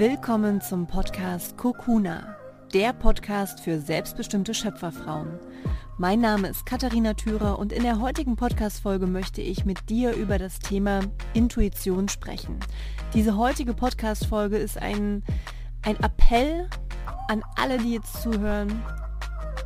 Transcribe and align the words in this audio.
Willkommen 0.00 0.62
zum 0.62 0.86
Podcast 0.86 1.58
Kokuna, 1.58 2.34
der 2.72 2.94
Podcast 2.94 3.60
für 3.60 3.78
selbstbestimmte 3.78 4.54
Schöpferfrauen. 4.54 5.38
Mein 5.98 6.20
Name 6.20 6.48
ist 6.48 6.64
Katharina 6.64 7.12
Thürer 7.12 7.58
und 7.58 7.70
in 7.70 7.82
der 7.82 8.00
heutigen 8.00 8.34
Podcast-Folge 8.34 9.06
möchte 9.06 9.42
ich 9.42 9.66
mit 9.66 9.90
dir 9.90 10.14
über 10.14 10.38
das 10.38 10.58
Thema 10.58 11.00
Intuition 11.34 12.08
sprechen. 12.08 12.58
Diese 13.12 13.36
heutige 13.36 13.74
Podcast-Folge 13.74 14.56
ist 14.56 14.78
ein, 14.78 15.22
ein 15.82 15.96
Appell 15.96 16.70
an 17.28 17.42
alle, 17.56 17.76
die 17.76 17.92
jetzt 17.92 18.22
zuhören, 18.22 18.82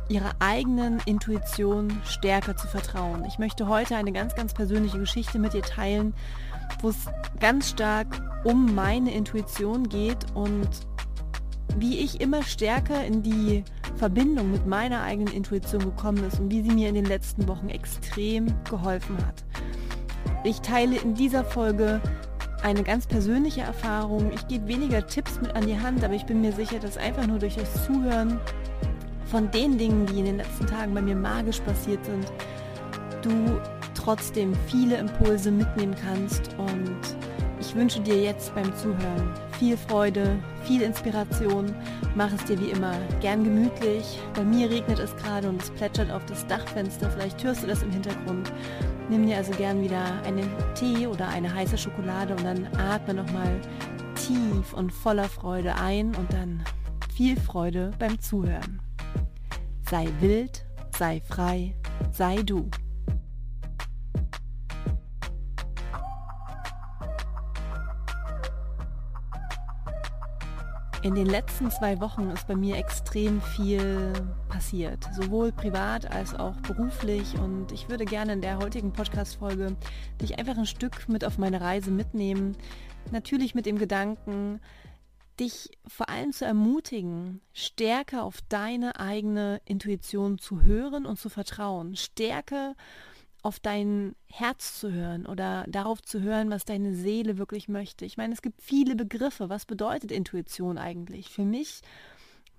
ihrer 0.09 0.33
eigenen 0.39 0.99
Intuition 1.05 2.01
stärker 2.03 2.57
zu 2.57 2.67
vertrauen. 2.67 3.23
Ich 3.23 3.39
möchte 3.39 3.69
heute 3.69 3.95
eine 3.95 4.11
ganz, 4.11 4.35
ganz 4.35 4.53
persönliche 4.53 4.99
Geschichte 4.99 5.39
mit 5.39 5.53
dir 5.53 5.61
teilen, 5.61 6.13
wo 6.81 6.89
es 6.89 7.05
ganz 7.39 7.69
stark 7.69 8.34
um 8.45 8.73
meine 8.73 9.11
Intuition 9.13 9.89
geht 9.89 10.25
und 10.33 10.69
wie 11.77 11.99
ich 11.99 12.21
immer 12.21 12.43
stärker 12.43 13.03
in 13.03 13.21
die 13.21 13.63
Verbindung 13.97 14.51
mit 14.51 14.65
meiner 14.65 15.01
eigenen 15.01 15.33
Intuition 15.33 15.81
gekommen 15.81 16.23
ist 16.25 16.39
und 16.39 16.51
wie 16.51 16.61
sie 16.61 16.71
mir 16.71 16.87
in 16.87 16.95
den 16.95 17.05
letzten 17.05 17.47
Wochen 17.47 17.69
extrem 17.69 18.47
geholfen 18.69 19.17
hat. 19.17 19.43
Ich 20.43 20.61
teile 20.61 20.97
in 20.97 21.15
dieser 21.15 21.43
Folge 21.43 22.01
eine 22.63 22.83
ganz 22.83 23.07
persönliche 23.07 23.61
Erfahrung. 23.61 24.31
Ich 24.33 24.47
gebe 24.47 24.67
weniger 24.67 25.05
Tipps 25.05 25.41
mit 25.41 25.55
an 25.55 25.67
die 25.67 25.79
Hand, 25.79 26.03
aber 26.03 26.13
ich 26.13 26.25
bin 26.25 26.41
mir 26.41 26.51
sicher, 26.51 26.79
dass 26.79 26.97
einfach 26.97 27.27
nur 27.27 27.39
durch 27.39 27.55
das 27.55 27.85
Zuhören 27.85 28.39
von 29.25 29.49
den 29.51 29.77
Dingen, 29.77 30.05
die 30.05 30.19
in 30.19 30.25
den 30.25 30.37
letzten 30.37 30.67
Tagen 30.67 30.93
bei 30.93 31.01
mir 31.01 31.15
magisch 31.15 31.59
passiert 31.61 32.05
sind, 32.05 32.31
du 33.21 33.59
trotzdem 33.95 34.53
viele 34.67 34.97
Impulse 34.97 35.51
mitnehmen 35.51 35.95
kannst 35.99 36.55
und 36.57 37.24
wünsche 37.75 37.99
dir 37.99 38.21
jetzt 38.21 38.55
beim 38.55 38.75
Zuhören 38.75 39.33
viel 39.59 39.77
Freude, 39.77 40.37
viel 40.63 40.81
Inspiration. 40.81 41.73
Mach 42.15 42.31
es 42.33 42.43
dir 42.45 42.59
wie 42.59 42.71
immer 42.71 42.93
gern 43.21 43.43
gemütlich. 43.43 44.19
Bei 44.33 44.43
mir 44.43 44.69
regnet 44.69 44.99
es 44.99 45.15
gerade 45.17 45.49
und 45.49 45.61
es 45.61 45.69
plätschert 45.69 46.11
auf 46.11 46.25
das 46.25 46.47
Dachfenster. 46.47 47.09
Vielleicht 47.11 47.43
hörst 47.43 47.63
du 47.63 47.67
das 47.67 47.83
im 47.83 47.91
Hintergrund. 47.91 48.51
Nimm 49.09 49.27
dir 49.27 49.37
also 49.37 49.51
gern 49.51 49.81
wieder 49.81 50.03
einen 50.23 50.49
Tee 50.73 51.05
oder 51.07 51.27
eine 51.27 51.53
heiße 51.53 51.77
Schokolade 51.77 52.35
und 52.35 52.43
dann 52.43 52.67
atme 52.77 53.13
nochmal 53.13 53.59
tief 54.15 54.73
und 54.73 54.91
voller 54.91 55.29
Freude 55.29 55.75
ein 55.75 56.15
und 56.15 56.31
dann 56.33 56.63
viel 57.15 57.39
Freude 57.39 57.91
beim 57.99 58.19
Zuhören. 58.19 58.81
Sei 59.89 60.07
wild, 60.19 60.65
sei 60.97 61.21
frei, 61.21 61.75
sei 62.11 62.37
du. 62.37 62.69
In 71.05 71.13
den 71.13 71.27
letzten 71.27 71.69
zwei 71.69 72.01
Wochen 72.01 72.31
ist 72.31 72.47
bei 72.47 72.55
mir 72.55 72.77
extrem 72.77 73.39
viel 73.39 74.11
passiert, 74.49 75.07
sowohl 75.13 75.51
privat 75.51 76.09
als 76.09 76.33
auch 76.33 76.55
beruflich. 76.61 77.37
Und 77.37 77.71
ich 77.71 77.89
würde 77.89 78.05
gerne 78.05 78.33
in 78.33 78.41
der 78.41 78.57
heutigen 78.57 78.91
Podcast-Folge 78.91 79.75
dich 80.19 80.39
einfach 80.39 80.57
ein 80.57 80.65
Stück 80.65 81.07
mit 81.07 81.23
auf 81.23 81.37
meine 81.37 81.61
Reise 81.61 81.91
mitnehmen. 81.91 82.57
Natürlich 83.11 83.53
mit 83.53 83.67
dem 83.67 83.77
Gedanken, 83.77 84.59
dich 85.39 85.77
vor 85.87 86.09
allem 86.09 86.33
zu 86.33 86.43
ermutigen, 86.43 87.39
stärker 87.53 88.23
auf 88.23 88.39
deine 88.49 88.99
eigene 88.99 89.61
Intuition 89.65 90.39
zu 90.39 90.63
hören 90.63 91.05
und 91.05 91.19
zu 91.19 91.29
vertrauen. 91.29 91.95
Stärker 91.95 92.73
auf 93.45 93.59
dein 93.59 94.15
Herz 94.25 94.79
zu 94.79 94.91
hören 94.91 95.27
oder 95.27 95.65
darauf 95.67 96.01
zu 96.01 96.21
hören, 96.21 96.49
was 96.49 96.65
deine 96.65 96.95
Seele 96.95 97.37
wirklich 97.37 97.67
möchte. 97.67 98.03
Ich 98.03 98.17
meine, 98.17 98.33
es 98.33 98.41
gibt 98.41 98.59
viele 98.59 98.95
Begriffe. 98.95 99.49
Was 99.49 99.67
bedeutet 99.67 100.11
Intuition 100.11 100.79
eigentlich? 100.79 101.29
Für 101.29 101.45
mich 101.45 101.81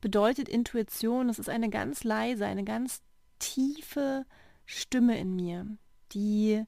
bedeutet 0.01 0.49
Intuition, 0.49 1.29
es 1.29 1.41
ist 1.41 1.49
eine 1.49 1.71
ganz 1.71 2.05
leise, 2.05 2.47
eine 2.47 2.63
ganz 2.63 3.03
tiefe 3.41 4.27
Stimme 4.65 5.19
in 5.19 5.35
mir, 5.35 5.67
die 6.13 6.63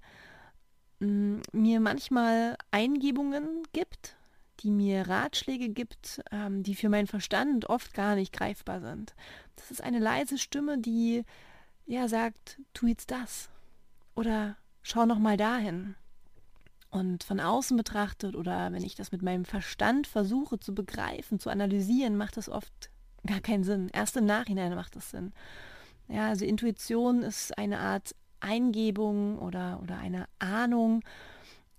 mm, 0.99 1.39
mir 1.53 1.79
manchmal 1.79 2.57
Eingebungen 2.73 3.63
gibt, 3.73 4.17
die 4.61 4.73
mir 4.73 5.09
Ratschläge 5.09 5.69
gibt, 5.69 6.23
ähm, 6.33 6.65
die 6.65 6.75
für 6.75 6.89
meinen 6.89 7.07
Verstand 7.07 7.71
oft 7.71 7.95
gar 7.95 8.17
nicht 8.17 8.33
greifbar 8.33 8.81
sind. 8.81 9.15
Das 9.55 9.71
ist 9.71 9.81
eine 9.81 10.01
leise 10.01 10.39
Stimme, 10.39 10.77
die 10.79 11.23
ja 11.87 12.09
sagt, 12.09 12.61
tu 12.75 12.89
jetzt 12.89 13.13
das 13.13 13.49
oder 14.19 14.57
schau 14.83 15.07
noch 15.07 15.21
mal 15.21 15.37
dahin. 15.37 15.95
Und 16.91 17.23
von 17.23 17.39
außen 17.39 17.77
betrachtet 17.77 18.35
oder 18.35 18.73
wenn 18.73 18.83
ich 18.83 18.97
das 18.97 19.13
mit 19.13 19.23
meinem 19.23 19.45
Verstand 19.45 20.07
versuche 20.07 20.59
zu 20.59 20.75
begreifen, 20.75 21.39
zu 21.39 21.51
analysieren, 21.51 22.17
macht 22.17 22.37
das 22.37 22.49
oft 22.49 22.91
gar 23.27 23.41
keinen 23.41 23.63
Sinn. 23.63 23.91
Erst 23.93 24.17
im 24.17 24.25
Nachhinein 24.25 24.75
macht 24.75 24.97
das 24.97 25.11
Sinn. 25.11 25.33
Ja, 26.09 26.29
also 26.29 26.45
Intuition 26.45 27.23
ist 27.23 27.57
eine 27.59 27.79
Art 27.79 28.15
Eingebung 28.41 29.39
oder, 29.39 29.81
oder 29.83 29.99
eine 29.99 30.27
Ahnung. 30.39 31.05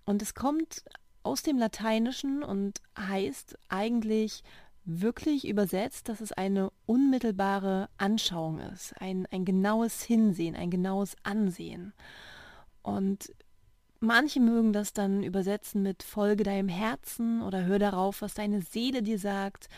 Und 0.06 0.22
es 0.22 0.34
kommt 0.34 0.84
aus 1.24 1.44
dem 1.44 1.58
Lateinischen 1.58 2.42
und 2.44 2.80
heißt 2.98 3.58
eigentlich 3.68 4.44
wirklich 4.90 5.48
übersetzt, 5.48 6.10
dass 6.10 6.20
es 6.20 6.32
eine 6.32 6.72
unmittelbare 6.88 7.90
Anschauung 7.98 8.60
ist, 8.60 8.94
ein, 9.00 9.28
ein 9.32 9.46
genaues 9.46 10.02
Hinsehen, 10.02 10.56
ein 10.56 10.72
genaues 10.72 11.16
Ansehen. 11.24 11.94
Und 12.82 13.32
manche 14.00 14.40
mögen 14.40 14.74
das 14.74 14.94
dann 14.94 15.22
übersetzen 15.22 15.84
mit 15.84 16.02
Folge 16.02 16.44
deinem 16.44 16.70
Herzen 16.70 17.44
oder 17.44 17.66
hör 17.66 17.78
darauf, 17.78 18.24
was 18.24 18.34
deine 18.34 18.62
Seele 18.62 19.04
dir 19.04 19.20
sagt. 19.20 19.70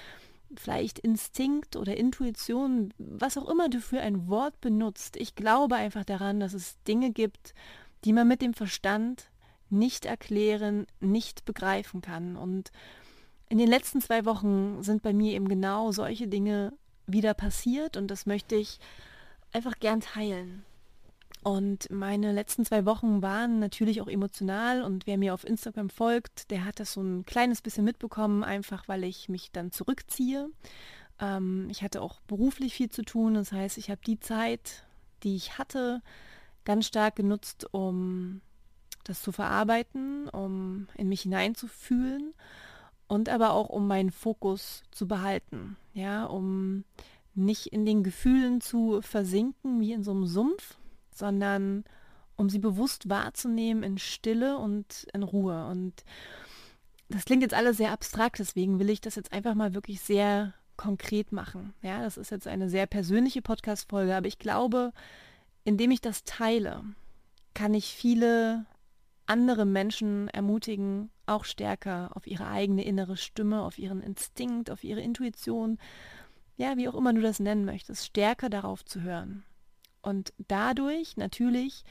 Vielleicht 0.56 1.00
Instinkt 1.00 1.76
oder 1.76 1.98
Intuition, 1.98 2.94
was 2.98 3.38
auch 3.38 3.50
immer 3.50 3.68
du 3.68 3.82
für 3.82 4.00
ein 4.00 4.30
Wort 4.30 4.60
benutzt. 4.62 5.18
Ich 5.18 5.36
glaube 5.36 5.76
einfach 5.76 6.06
daran, 6.06 6.40
dass 6.40 6.54
es 6.54 6.82
Dinge 6.84 7.12
gibt, 7.12 7.54
die 8.06 8.14
man 8.14 8.28
mit 8.28 8.42
dem 8.42 8.54
Verstand 8.54 9.30
nicht 9.70 10.06
erklären, 10.06 10.88
nicht 11.00 11.46
begreifen 11.46 12.02
kann. 12.02 12.36
Und 12.36 12.72
in 13.52 13.58
den 13.58 13.68
letzten 13.68 14.00
zwei 14.00 14.24
Wochen 14.24 14.82
sind 14.82 15.04
bei 15.04 15.12
mir 15.12 15.34
eben 15.34 15.50
genau 15.50 15.92
solche 15.92 16.30
Dinge 16.30 16.72
wieder 17.06 17.34
passiert 17.34 17.98
und 17.98 18.08
das 18.08 18.26
möchte 18.26 18.56
ich 18.56 18.80
einfach 19.52 19.78
gern 19.82 20.00
teilen. 20.00 20.64
Und 21.44 21.92
meine 21.92 22.32
letzten 22.32 22.64
zwei 22.64 22.86
Wochen 22.86 23.22
waren 23.22 23.60
natürlich 23.60 24.02
auch 24.02 24.08
emotional 24.08 24.84
und 24.84 25.06
wer 25.06 25.18
mir 25.18 25.34
auf 25.34 25.44
Instagram 25.44 25.90
folgt, 25.90 26.50
der 26.50 26.64
hat 26.64 26.80
das 26.80 26.94
so 26.94 27.02
ein 27.02 27.26
kleines 27.26 27.62
bisschen 27.62 27.84
mitbekommen, 27.84 28.46
einfach 28.46 28.88
weil 28.88 29.04
ich 29.04 29.28
mich 29.28 29.52
dann 29.52 29.74
zurückziehe. 29.74 30.50
Ähm, 31.20 31.68
ich 31.70 31.84
hatte 31.84 32.02
auch 32.02 32.22
beruflich 32.22 32.74
viel 32.74 32.90
zu 32.90 33.02
tun, 33.02 33.34
das 33.34 33.52
heißt, 33.52 33.78
ich 33.78 33.90
habe 33.90 34.00
die 34.08 34.22
Zeit, 34.22 34.86
die 35.24 35.36
ich 35.36 35.58
hatte, 35.58 36.02
ganz 36.64 36.88
stark 36.88 37.18
genutzt, 37.18 37.68
um 37.74 38.40
das 39.04 39.22
zu 39.22 39.34
verarbeiten, 39.34 40.30
um 40.30 40.88
in 40.96 41.10
mich 41.10 41.24
hineinzufühlen 41.24 42.34
und 43.12 43.28
aber 43.28 43.52
auch 43.52 43.68
um 43.68 43.88
meinen 43.88 44.10
Fokus 44.10 44.84
zu 44.90 45.06
behalten, 45.06 45.76
ja, 45.94 46.24
um 46.24 46.86
nicht 47.36 47.68
in 47.68 47.86
den 47.86 48.04
Gefühlen 48.04 48.62
zu 48.62 49.02
versinken 49.02 49.82
wie 49.82 49.92
in 49.92 50.02
so 50.02 50.12
einem 50.12 50.26
Sumpf, 50.26 50.78
sondern 51.14 51.84
um 52.38 52.50
sie 52.50 52.60
bewusst 52.60 53.10
wahrzunehmen 53.10 53.84
in 53.84 53.98
Stille 53.98 54.58
und 54.58 55.08
in 55.14 55.24
Ruhe. 55.24 55.68
Und 55.68 56.06
das 57.10 57.26
klingt 57.26 57.42
jetzt 57.42 57.54
alles 57.54 57.76
sehr 57.76 57.92
abstrakt, 57.92 58.40
deswegen 58.40 58.80
will 58.80 58.90
ich 58.90 59.02
das 59.02 59.16
jetzt 59.16 59.34
einfach 59.34 59.56
mal 59.56 59.74
wirklich 59.74 60.00
sehr 60.00 60.54
konkret 60.78 61.34
machen. 61.34 61.74
Ja, 61.82 62.02
das 62.02 62.16
ist 62.16 62.32
jetzt 62.32 62.48
eine 62.48 62.70
sehr 62.70 62.88
persönliche 62.88 63.42
Podcast-Folge, 63.42 64.16
aber 64.16 64.28
ich 64.28 64.40
glaube, 64.40 64.94
indem 65.66 65.92
ich 65.92 66.00
das 66.00 66.24
teile, 66.24 66.86
kann 67.54 67.74
ich 67.74 67.88
viele 67.88 68.66
andere 69.32 69.66
Menschen 69.66 70.28
ermutigen, 70.28 71.10
auch 71.26 71.46
stärker 71.46 72.12
auf 72.16 72.28
ihre 72.28 72.48
eigene 72.48 72.84
innere 72.84 73.16
Stimme, 73.16 73.64
auf 73.64 73.80
ihren 73.80 74.02
Instinkt, 74.02 74.70
auf 74.70 74.84
ihre 74.84 75.00
Intuition, 75.00 75.80
ja, 76.58 76.76
wie 76.76 76.90
auch 76.90 76.96
immer 76.96 77.14
du 77.14 77.22
das 77.22 77.40
nennen 77.40 77.64
möchtest, 77.64 78.06
stärker 78.06 78.50
darauf 78.50 78.84
zu 78.84 79.02
hören. 79.02 79.46
Und 80.02 80.34
dadurch 80.38 81.16
natürlich 81.16 81.86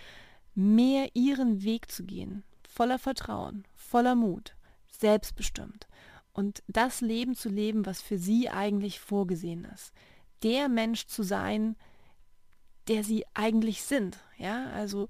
mehr 0.54 1.08
ihren 1.14 1.62
Weg 1.62 1.90
zu 1.90 2.04
gehen, 2.04 2.44
voller 2.68 2.98
Vertrauen, 2.98 3.64
voller 3.74 4.14
Mut, 4.14 4.54
selbstbestimmt 4.90 5.88
und 6.34 6.62
das 6.68 7.00
Leben 7.00 7.34
zu 7.34 7.48
leben, 7.48 7.86
was 7.86 8.02
für 8.02 8.18
sie 8.18 8.50
eigentlich 8.50 9.00
vorgesehen 9.00 9.64
ist. 9.64 9.92
Der 10.42 10.68
Mensch 10.68 11.06
zu 11.06 11.22
sein, 11.22 11.76
der 12.86 13.02
sie 13.02 13.24
eigentlich 13.32 13.82
sind. 13.82 14.18
Ja, 14.36 14.66
also 14.70 15.08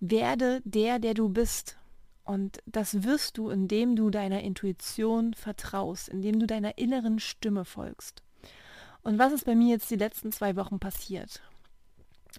werde 0.00 0.60
der, 0.64 0.98
der 0.98 1.14
du 1.14 1.28
bist. 1.28 1.76
Und 2.24 2.58
das 2.66 3.04
wirst 3.04 3.38
du, 3.38 3.48
indem 3.48 3.96
du 3.96 4.10
deiner 4.10 4.42
Intuition 4.42 5.34
vertraust, 5.34 6.08
indem 6.08 6.38
du 6.38 6.46
deiner 6.46 6.76
inneren 6.76 7.20
Stimme 7.20 7.64
folgst. 7.64 8.22
Und 9.02 9.18
was 9.18 9.32
ist 9.32 9.46
bei 9.46 9.54
mir 9.54 9.68
jetzt 9.68 9.90
die 9.90 9.96
letzten 9.96 10.32
zwei 10.32 10.54
Wochen 10.56 10.78
passiert? 10.78 11.40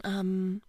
Ähm, 0.03 0.61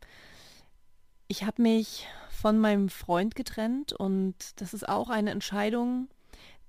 ich 1.29 1.45
habe 1.45 1.61
mich 1.61 2.09
von 2.31 2.59
meinem 2.59 2.89
Freund 2.89 3.35
getrennt 3.35 3.93
und 3.93 4.35
das 4.57 4.73
ist 4.73 4.89
auch 4.89 5.11
eine 5.11 5.31
Entscheidung, 5.31 6.09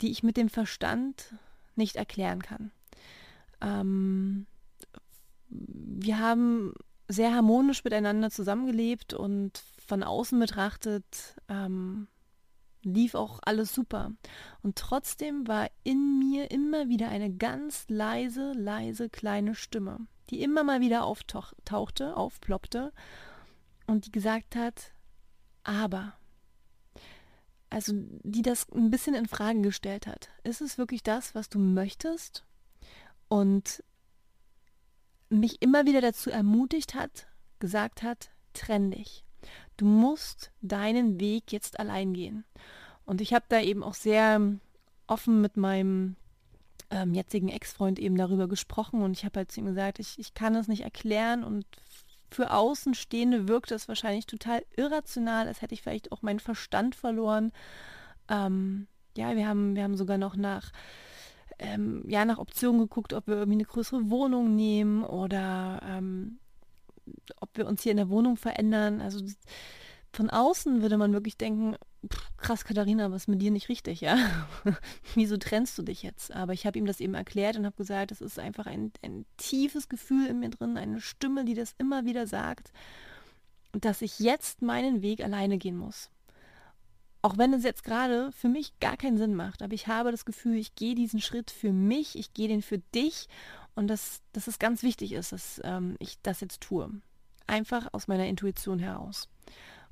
die 0.01 0.11
ich 0.11 0.23
mit 0.23 0.35
dem 0.35 0.49
Verstand 0.49 1.33
nicht 1.75 1.95
erklären 1.95 2.41
kann. 2.41 2.71
Ähm, 3.61 4.45
wir 5.47 6.19
haben 6.19 6.73
sehr 7.07 7.33
harmonisch 7.33 7.83
miteinander 7.83 8.29
zusammengelebt 8.31 9.13
und 9.13 9.63
von 9.91 10.03
außen 10.03 10.39
betrachtet 10.39 11.35
ähm, 11.49 12.07
lief 12.81 13.13
auch 13.13 13.41
alles 13.43 13.75
super. 13.75 14.13
Und 14.63 14.77
trotzdem 14.77 15.49
war 15.49 15.69
in 15.83 16.17
mir 16.17 16.49
immer 16.49 16.87
wieder 16.87 17.09
eine 17.09 17.29
ganz 17.29 17.83
leise, 17.89 18.53
leise 18.53 19.09
kleine 19.09 19.53
Stimme, 19.53 20.07
die 20.29 20.43
immer 20.43 20.63
mal 20.63 20.79
wieder 20.79 21.03
auftauchte, 21.03 22.15
aufploppte 22.15 22.93
und 23.85 24.05
die 24.05 24.13
gesagt 24.13 24.55
hat, 24.55 24.93
aber. 25.65 26.13
Also 27.69 27.91
die 28.23 28.43
das 28.43 28.71
ein 28.71 28.91
bisschen 28.91 29.13
in 29.13 29.27
Frage 29.27 29.59
gestellt 29.59 30.07
hat. 30.07 30.29
Ist 30.45 30.61
es 30.61 30.77
wirklich 30.77 31.03
das, 31.03 31.35
was 31.35 31.49
du 31.49 31.59
möchtest? 31.59 32.45
Und 33.27 33.83
mich 35.27 35.61
immer 35.61 35.85
wieder 35.85 35.99
dazu 35.99 36.29
ermutigt 36.29 36.95
hat, 36.95 37.27
gesagt 37.59 38.03
hat, 38.03 38.29
trenn 38.53 38.91
dich. 38.91 39.25
Du 39.81 39.87
musst 39.87 40.51
deinen 40.61 41.19
Weg 41.19 41.51
jetzt 41.51 41.79
allein 41.79 42.13
gehen. 42.13 42.43
Und 43.03 43.19
ich 43.19 43.33
habe 43.33 43.45
da 43.49 43.59
eben 43.59 43.81
auch 43.81 43.95
sehr 43.95 44.39
offen 45.07 45.41
mit 45.41 45.57
meinem 45.57 46.17
ähm, 46.91 47.15
jetzigen 47.15 47.49
Ex-Freund 47.49 47.97
eben 47.97 48.15
darüber 48.15 48.47
gesprochen 48.47 49.01
und 49.01 49.13
ich 49.17 49.25
habe 49.25 49.39
halt 49.39 49.51
zu 49.51 49.59
ihm 49.59 49.65
gesagt, 49.65 49.97
ich, 49.97 50.19
ich 50.19 50.35
kann 50.35 50.53
es 50.53 50.67
nicht 50.67 50.83
erklären 50.83 51.43
und 51.43 51.65
für 52.29 52.51
Außenstehende 52.53 53.47
wirkt 53.47 53.71
es 53.71 53.87
wahrscheinlich 53.87 54.27
total 54.27 54.63
irrational, 54.77 55.47
als 55.47 55.63
hätte 55.63 55.73
ich 55.73 55.81
vielleicht 55.81 56.11
auch 56.11 56.21
meinen 56.21 56.39
Verstand 56.39 56.93
verloren. 56.93 57.51
Ähm, 58.29 58.85
ja, 59.17 59.35
wir 59.35 59.47
haben, 59.47 59.75
wir 59.75 59.81
haben 59.81 59.97
sogar 59.97 60.19
noch 60.19 60.35
nach, 60.35 60.73
ähm, 61.57 62.03
ja, 62.07 62.23
nach 62.23 62.37
Optionen 62.37 62.81
geguckt, 62.81 63.13
ob 63.13 63.25
wir 63.25 63.33
irgendwie 63.33 63.57
eine 63.57 63.65
größere 63.65 64.11
Wohnung 64.11 64.55
nehmen 64.55 65.03
oder 65.03 65.81
ähm, 65.83 66.37
ob 67.39 67.57
wir 67.57 67.67
uns 67.67 67.83
hier 67.83 67.91
in 67.91 67.97
der 67.97 68.09
Wohnung 68.09 68.37
verändern. 68.37 69.01
Also 69.01 69.19
von 70.13 70.29
außen 70.29 70.81
würde 70.81 70.97
man 70.97 71.13
wirklich 71.13 71.37
denken, 71.37 71.75
krass 72.37 72.65
Katharina, 72.65 73.11
was 73.11 73.27
mit 73.27 73.41
dir 73.41 73.51
nicht 73.51 73.69
richtig, 73.69 74.01
ja? 74.01 74.17
Wieso 75.15 75.37
trennst 75.37 75.77
du 75.77 75.83
dich 75.83 76.03
jetzt? 76.03 76.33
Aber 76.33 76.53
ich 76.53 76.65
habe 76.65 76.77
ihm 76.77 76.85
das 76.85 76.99
eben 76.99 77.13
erklärt 77.13 77.55
und 77.55 77.65
habe 77.65 77.77
gesagt, 77.77 78.11
es 78.11 78.21
ist 78.21 78.39
einfach 78.39 78.65
ein, 78.65 78.91
ein 79.03 79.25
tiefes 79.37 79.87
Gefühl 79.87 80.27
in 80.27 80.39
mir 80.39 80.49
drin, 80.49 80.77
eine 80.77 80.99
Stimme, 80.99 81.45
die 81.45 81.53
das 81.53 81.75
immer 81.77 82.05
wieder 82.05 82.27
sagt, 82.27 82.71
dass 83.71 84.01
ich 84.01 84.19
jetzt 84.19 84.61
meinen 84.61 85.01
Weg 85.01 85.23
alleine 85.23 85.57
gehen 85.57 85.77
muss. 85.77 86.09
Auch 87.21 87.37
wenn 87.37 87.53
es 87.53 87.63
jetzt 87.63 87.83
gerade 87.83 88.31
für 88.31 88.49
mich 88.49 88.79
gar 88.79 88.97
keinen 88.97 89.17
Sinn 89.17 89.35
macht, 89.35 89.61
aber 89.61 89.73
ich 89.73 89.87
habe 89.87 90.11
das 90.11 90.25
Gefühl, 90.25 90.55
ich 90.55 90.75
gehe 90.75 90.95
diesen 90.95 91.21
Schritt 91.21 91.51
für 91.51 91.71
mich, 91.71 92.17
ich 92.17 92.33
gehe 92.33 92.47
den 92.47 92.61
für 92.61 92.79
dich 92.95 93.27
und 93.75 93.87
dass, 93.87 94.21
dass 94.33 94.47
es 94.47 94.59
ganz 94.59 94.81
wichtig 94.81 95.13
ist, 95.13 95.31
dass 95.31 95.61
ähm, 95.63 95.95
ich 95.99 96.19
das 96.23 96.41
jetzt 96.41 96.61
tue. 96.61 96.89
Einfach 97.45 97.89
aus 97.91 98.07
meiner 98.07 98.25
Intuition 98.25 98.79
heraus. 98.79 99.27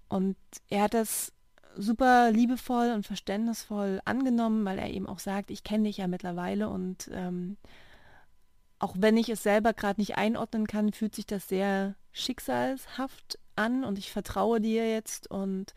Und 0.08 0.38
er 0.70 0.84
hat 0.84 0.94
das 0.94 1.32
super 1.76 2.32
liebevoll 2.32 2.92
und 2.92 3.06
verständnisvoll 3.06 4.02
angenommen, 4.06 4.66
weil 4.66 4.80
er 4.80 4.90
eben 4.90 5.08
auch 5.08 5.20
sagt, 5.20 5.52
ich 5.52 5.64
kenne 5.64 5.84
dich 5.84 5.98
ja 5.98 6.08
mittlerweile 6.08 6.70
und 6.70 7.10
ähm, 7.14 7.58
auch 8.80 8.96
wenn 8.98 9.18
ich 9.18 9.30
es 9.30 9.44
selber 9.44 9.74
gerade 9.74 10.00
nicht 10.00 10.18
einordnen 10.18 10.66
kann, 10.66 10.94
fühlt 10.94 11.14
sich 11.14 11.26
das 11.26 11.48
sehr 11.48 11.96
schicksalshaft 12.12 13.38
an 13.56 13.84
und 13.84 14.00
ich 14.00 14.12
vertraue 14.12 14.62
dir 14.62 14.90
jetzt. 14.90 15.30
Und 15.30 15.74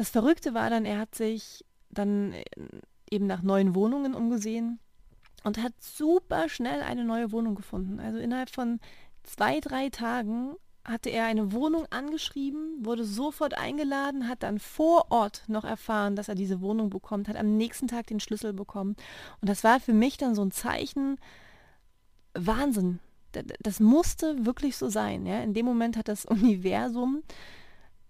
das 0.00 0.08
Verrückte 0.08 0.54
war 0.54 0.70
dann, 0.70 0.86
er 0.86 0.98
hat 0.98 1.14
sich 1.14 1.62
dann 1.90 2.32
äh, 2.32 2.44
eben 3.10 3.26
nach 3.26 3.42
neuen 3.42 3.74
Wohnungen 3.74 4.14
umgesehen 4.14 4.78
und 5.44 5.62
hat 5.62 5.74
super 5.78 6.48
schnell 6.48 6.80
eine 6.80 7.04
neue 7.04 7.32
Wohnung 7.32 7.54
gefunden. 7.54 8.00
Also 8.00 8.18
innerhalb 8.18 8.48
von 8.48 8.80
zwei, 9.24 9.60
drei 9.60 9.90
Tagen 9.90 10.54
hatte 10.86 11.10
er 11.10 11.26
eine 11.26 11.52
Wohnung 11.52 11.84
angeschrieben, 11.90 12.82
wurde 12.82 13.04
sofort 13.04 13.58
eingeladen, 13.58 14.26
hat 14.26 14.42
dann 14.42 14.58
vor 14.58 15.10
Ort 15.10 15.42
noch 15.48 15.64
erfahren, 15.64 16.16
dass 16.16 16.30
er 16.30 16.34
diese 16.34 16.62
Wohnung 16.62 16.88
bekommt, 16.88 17.28
hat 17.28 17.36
am 17.36 17.58
nächsten 17.58 17.86
Tag 17.86 18.06
den 18.06 18.20
Schlüssel 18.20 18.54
bekommen. 18.54 18.96
Und 19.42 19.50
das 19.50 19.64
war 19.64 19.80
für 19.80 19.92
mich 19.92 20.16
dann 20.16 20.34
so 20.34 20.42
ein 20.42 20.50
Zeichen, 20.50 21.18
Wahnsinn. 22.32 23.00
Das 23.60 23.80
musste 23.80 24.46
wirklich 24.46 24.78
so 24.78 24.88
sein. 24.88 25.26
Ja? 25.26 25.42
In 25.42 25.52
dem 25.52 25.66
Moment 25.66 25.98
hat 25.98 26.08
das 26.08 26.24
Universum 26.24 27.22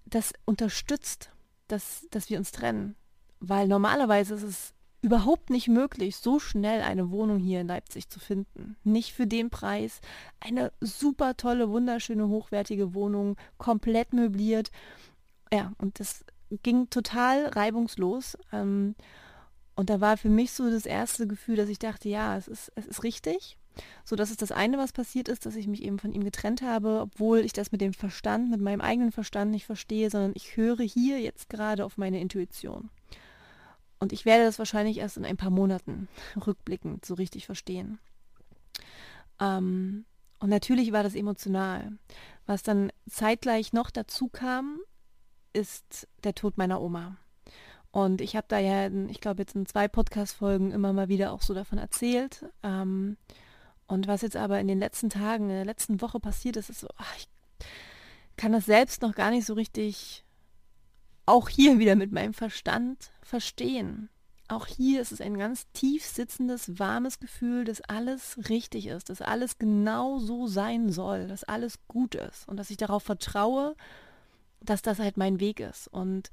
das 0.04 0.32
unterstützt, 0.44 1.30
dass, 1.72 2.06
dass 2.10 2.30
wir 2.30 2.38
uns 2.38 2.52
trennen. 2.52 2.96
Weil 3.40 3.68
normalerweise 3.68 4.34
ist 4.34 4.42
es 4.42 4.74
überhaupt 5.02 5.50
nicht 5.50 5.68
möglich, 5.68 6.16
so 6.16 6.38
schnell 6.38 6.82
eine 6.82 7.10
Wohnung 7.10 7.38
hier 7.38 7.60
in 7.60 7.68
Leipzig 7.68 8.08
zu 8.10 8.20
finden. 8.20 8.76
Nicht 8.84 9.12
für 9.12 9.26
den 9.26 9.48
Preis. 9.48 10.00
Eine 10.40 10.72
super 10.80 11.36
tolle, 11.36 11.70
wunderschöne, 11.70 12.28
hochwertige 12.28 12.92
Wohnung, 12.92 13.36
komplett 13.56 14.12
möbliert. 14.12 14.70
Ja, 15.52 15.72
und 15.78 16.00
das 16.00 16.24
ging 16.62 16.90
total 16.90 17.46
reibungslos. 17.46 18.36
Ähm, 18.52 18.94
und 19.74 19.88
da 19.88 20.00
war 20.00 20.18
für 20.18 20.28
mich 20.28 20.52
so 20.52 20.70
das 20.70 20.84
erste 20.84 21.26
Gefühl, 21.26 21.56
dass 21.56 21.70
ich 21.70 21.78
dachte, 21.78 22.08
ja, 22.08 22.36
es 22.36 22.48
ist, 22.48 22.70
es 22.74 22.86
ist 22.86 23.02
richtig. 23.02 23.56
So, 24.04 24.16
das 24.16 24.30
ist 24.30 24.42
das 24.42 24.52
eine, 24.52 24.78
was 24.78 24.92
passiert 24.92 25.28
ist, 25.28 25.46
dass 25.46 25.56
ich 25.56 25.66
mich 25.66 25.82
eben 25.82 25.98
von 25.98 26.12
ihm 26.12 26.24
getrennt 26.24 26.62
habe, 26.62 27.00
obwohl 27.00 27.40
ich 27.40 27.52
das 27.52 27.72
mit 27.72 27.80
dem 27.80 27.92
Verstand, 27.92 28.50
mit 28.50 28.60
meinem 28.60 28.80
eigenen 28.80 29.12
Verstand 29.12 29.50
nicht 29.50 29.66
verstehe, 29.66 30.10
sondern 30.10 30.32
ich 30.34 30.56
höre 30.56 30.82
hier 30.82 31.20
jetzt 31.20 31.48
gerade 31.48 31.84
auf 31.84 31.98
meine 31.98 32.20
Intuition. 32.20 32.90
Und 33.98 34.12
ich 34.12 34.24
werde 34.24 34.44
das 34.44 34.58
wahrscheinlich 34.58 34.98
erst 34.98 35.18
in 35.18 35.24
ein 35.24 35.36
paar 35.36 35.50
Monaten 35.50 36.08
rückblickend 36.46 37.04
so 37.04 37.14
richtig 37.14 37.46
verstehen. 37.46 37.98
Ähm, 39.38 40.04
und 40.38 40.48
natürlich 40.48 40.92
war 40.92 41.02
das 41.02 41.14
emotional. 41.14 41.92
Was 42.46 42.62
dann 42.62 42.90
zeitgleich 43.08 43.72
noch 43.72 43.90
dazu 43.90 44.28
kam, 44.28 44.80
ist 45.52 46.08
der 46.24 46.34
Tod 46.34 46.56
meiner 46.56 46.80
Oma. 46.80 47.16
Und 47.92 48.20
ich 48.20 48.36
habe 48.36 48.46
da 48.48 48.58
ja, 48.58 48.88
ich 49.08 49.20
glaube 49.20 49.42
jetzt 49.42 49.54
in 49.54 49.66
zwei 49.66 49.88
Podcast-Folgen 49.88 50.70
immer 50.70 50.92
mal 50.92 51.08
wieder 51.08 51.32
auch 51.32 51.42
so 51.42 51.54
davon 51.54 51.78
erzählt. 51.78 52.46
Ähm, 52.62 53.16
und 53.90 54.06
was 54.06 54.22
jetzt 54.22 54.36
aber 54.36 54.60
in 54.60 54.68
den 54.68 54.78
letzten 54.78 55.10
Tagen, 55.10 55.50
in 55.50 55.56
der 55.56 55.64
letzten 55.64 56.00
Woche 56.00 56.20
passiert 56.20 56.56
ist, 56.56 56.70
ist 56.70 56.80
so, 56.80 56.88
ach, 56.96 57.16
ich 57.16 57.28
kann 58.36 58.52
das 58.52 58.64
selbst 58.64 59.02
noch 59.02 59.14
gar 59.14 59.30
nicht 59.30 59.44
so 59.44 59.54
richtig 59.54 60.24
auch 61.26 61.48
hier 61.48 61.78
wieder 61.78 61.96
mit 61.96 62.12
meinem 62.12 62.32
Verstand 62.32 63.10
verstehen. 63.22 64.08
Auch 64.46 64.66
hier 64.66 65.00
ist 65.00 65.10
es 65.10 65.20
ein 65.20 65.36
ganz 65.36 65.66
tief 65.72 66.04
sitzendes, 66.04 66.78
warmes 66.78 67.18
Gefühl, 67.18 67.64
dass 67.64 67.80
alles 67.82 68.38
richtig 68.48 68.86
ist, 68.86 69.10
dass 69.10 69.22
alles 69.22 69.58
genau 69.58 70.18
so 70.18 70.46
sein 70.46 70.90
soll, 70.90 71.26
dass 71.26 71.44
alles 71.44 71.78
gut 71.88 72.14
ist 72.14 72.48
und 72.48 72.56
dass 72.56 72.70
ich 72.70 72.76
darauf 72.76 73.02
vertraue, 73.02 73.74
dass 74.60 74.82
das 74.82 75.00
halt 75.00 75.16
mein 75.16 75.40
Weg 75.40 75.58
ist. 75.58 75.88
Und 75.88 76.30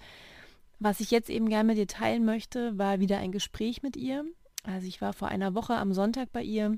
was 0.79 0.99
ich 0.99 1.09
jetzt 1.09 1.29
eben 1.29 1.49
gerne 1.49 1.67
mit 1.67 1.77
dir 1.77 1.87
teilen 1.87 2.23
möchte, 2.23 2.77
war 2.77 2.99
wieder 2.99 3.17
ein 3.17 3.31
Gespräch 3.31 3.81
mit 3.81 3.97
ihr. 3.97 4.25
Also 4.63 4.87
ich 4.87 5.01
war 5.01 5.13
vor 5.13 5.27
einer 5.27 5.55
Woche 5.55 5.75
am 5.75 5.93
Sonntag 5.93 6.31
bei 6.31 6.43
ihr. 6.43 6.77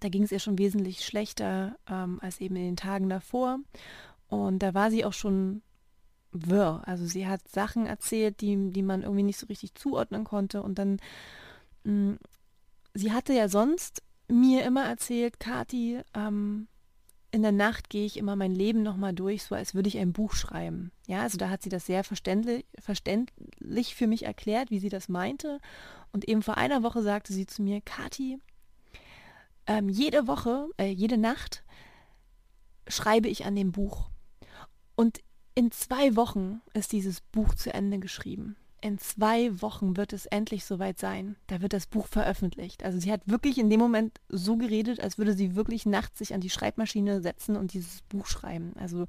Da 0.00 0.08
ging 0.08 0.22
es 0.22 0.32
ihr 0.32 0.38
schon 0.38 0.58
wesentlich 0.58 1.04
schlechter 1.04 1.76
ähm, 1.88 2.18
als 2.22 2.40
eben 2.40 2.56
in 2.56 2.64
den 2.64 2.76
Tagen 2.76 3.08
davor. 3.08 3.58
Und 4.28 4.60
da 4.60 4.74
war 4.74 4.90
sie 4.90 5.04
auch 5.04 5.12
schon 5.12 5.62
wirr. 6.32 6.82
Also 6.86 7.04
sie 7.04 7.26
hat 7.26 7.46
Sachen 7.48 7.86
erzählt, 7.86 8.40
die, 8.40 8.70
die 8.70 8.82
man 8.82 9.02
irgendwie 9.02 9.24
nicht 9.24 9.38
so 9.38 9.46
richtig 9.46 9.74
zuordnen 9.74 10.24
konnte. 10.24 10.62
Und 10.62 10.78
dann, 10.78 10.98
mh, 11.84 12.12
mm, 12.12 12.18
sie 12.94 13.12
hatte 13.12 13.32
ja 13.32 13.48
sonst 13.48 14.02
mir 14.28 14.64
immer 14.64 14.84
erzählt, 14.84 15.40
Kati, 15.40 16.00
ähm, 16.14 16.68
in 17.30 17.42
der 17.42 17.52
Nacht 17.52 17.88
gehe 17.88 18.04
ich 18.04 18.18
immer 18.18 18.36
mein 18.36 18.54
Leben 18.54 18.82
nochmal 18.82 19.14
durch, 19.14 19.42
so 19.42 19.54
als 19.54 19.74
würde 19.74 19.88
ich 19.88 19.98
ein 19.98 20.12
Buch 20.12 20.34
schreiben. 20.34 20.92
Ja, 21.06 21.22
also 21.22 21.38
da 21.38 21.48
hat 21.48 21.62
sie 21.62 21.70
das 21.70 21.86
sehr 21.86 22.04
verständlich, 22.04 22.66
verständlich 22.78 23.94
für 23.94 24.06
mich 24.06 24.26
erklärt, 24.26 24.70
wie 24.70 24.78
sie 24.78 24.90
das 24.90 25.08
meinte. 25.08 25.58
Und 26.12 26.28
eben 26.28 26.42
vor 26.42 26.58
einer 26.58 26.82
Woche 26.82 27.02
sagte 27.02 27.32
sie 27.32 27.46
zu 27.46 27.62
mir, 27.62 27.80
Kati, 27.80 28.38
ähm, 29.66 29.88
jede 29.88 30.26
Woche, 30.26 30.68
äh, 30.78 30.88
jede 30.88 31.18
Nacht 31.18 31.64
schreibe 32.88 33.28
ich 33.28 33.44
an 33.44 33.56
dem 33.56 33.72
Buch. 33.72 34.10
Und 34.96 35.20
in 35.54 35.70
zwei 35.70 36.16
Wochen 36.16 36.60
ist 36.74 36.92
dieses 36.92 37.20
Buch 37.20 37.54
zu 37.54 37.72
Ende 37.72 37.98
geschrieben. 37.98 38.56
In 38.80 38.98
zwei 38.98 39.62
Wochen 39.62 39.96
wird 39.96 40.12
es 40.12 40.26
endlich 40.26 40.64
soweit 40.64 40.98
sein. 40.98 41.36
Da 41.46 41.60
wird 41.60 41.72
das 41.72 41.86
Buch 41.86 42.08
veröffentlicht. 42.08 42.84
Also 42.84 42.98
sie 42.98 43.12
hat 43.12 43.22
wirklich 43.26 43.58
in 43.58 43.70
dem 43.70 43.78
Moment 43.78 44.20
so 44.28 44.56
geredet, 44.56 44.98
als 44.98 45.18
würde 45.18 45.34
sie 45.34 45.54
wirklich 45.54 45.86
nachts 45.86 46.18
sich 46.18 46.34
an 46.34 46.40
die 46.40 46.50
Schreibmaschine 46.50 47.20
setzen 47.20 47.56
und 47.56 47.74
dieses 47.74 48.02
Buch 48.02 48.26
schreiben. 48.26 48.72
Also 48.76 49.06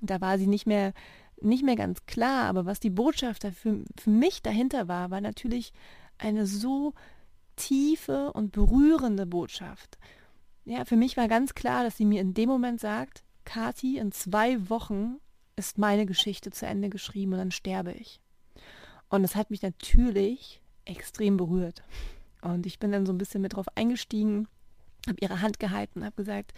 da 0.00 0.20
war 0.20 0.38
sie 0.38 0.48
nicht 0.48 0.66
mehr, 0.66 0.92
nicht 1.40 1.64
mehr 1.64 1.76
ganz 1.76 2.04
klar, 2.06 2.46
aber 2.46 2.66
was 2.66 2.80
die 2.80 2.90
Botschaft 2.90 3.44
für, 3.44 3.84
für 3.96 4.10
mich 4.10 4.42
dahinter 4.42 4.88
war, 4.88 5.10
war 5.10 5.20
natürlich 5.20 5.72
eine 6.18 6.46
so 6.46 6.94
tiefe 7.56 8.32
und 8.32 8.52
berührende 8.52 9.26
Botschaft. 9.26 9.98
Ja, 10.64 10.84
für 10.84 10.96
mich 10.96 11.16
war 11.16 11.28
ganz 11.28 11.54
klar, 11.54 11.84
dass 11.84 11.96
sie 11.96 12.04
mir 12.04 12.20
in 12.20 12.34
dem 12.34 12.48
Moment 12.48 12.80
sagt, 12.80 13.24
Kati, 13.44 13.98
in 13.98 14.12
zwei 14.12 14.68
Wochen 14.70 15.16
ist 15.56 15.78
meine 15.78 16.06
Geschichte 16.06 16.50
zu 16.50 16.66
Ende 16.66 16.88
geschrieben 16.88 17.32
und 17.32 17.38
dann 17.38 17.50
sterbe 17.50 17.92
ich. 17.92 18.20
Und 19.08 19.24
es 19.24 19.36
hat 19.36 19.50
mich 19.50 19.62
natürlich 19.62 20.60
extrem 20.84 21.36
berührt. 21.36 21.82
Und 22.40 22.66
ich 22.66 22.78
bin 22.78 22.92
dann 22.92 23.06
so 23.06 23.12
ein 23.12 23.18
bisschen 23.18 23.42
mit 23.42 23.54
drauf 23.54 23.66
eingestiegen, 23.74 24.48
habe 25.06 25.18
ihre 25.20 25.40
Hand 25.40 25.58
gehalten 25.58 26.00
und 26.00 26.04
habe 26.04 26.16
gesagt, 26.16 26.52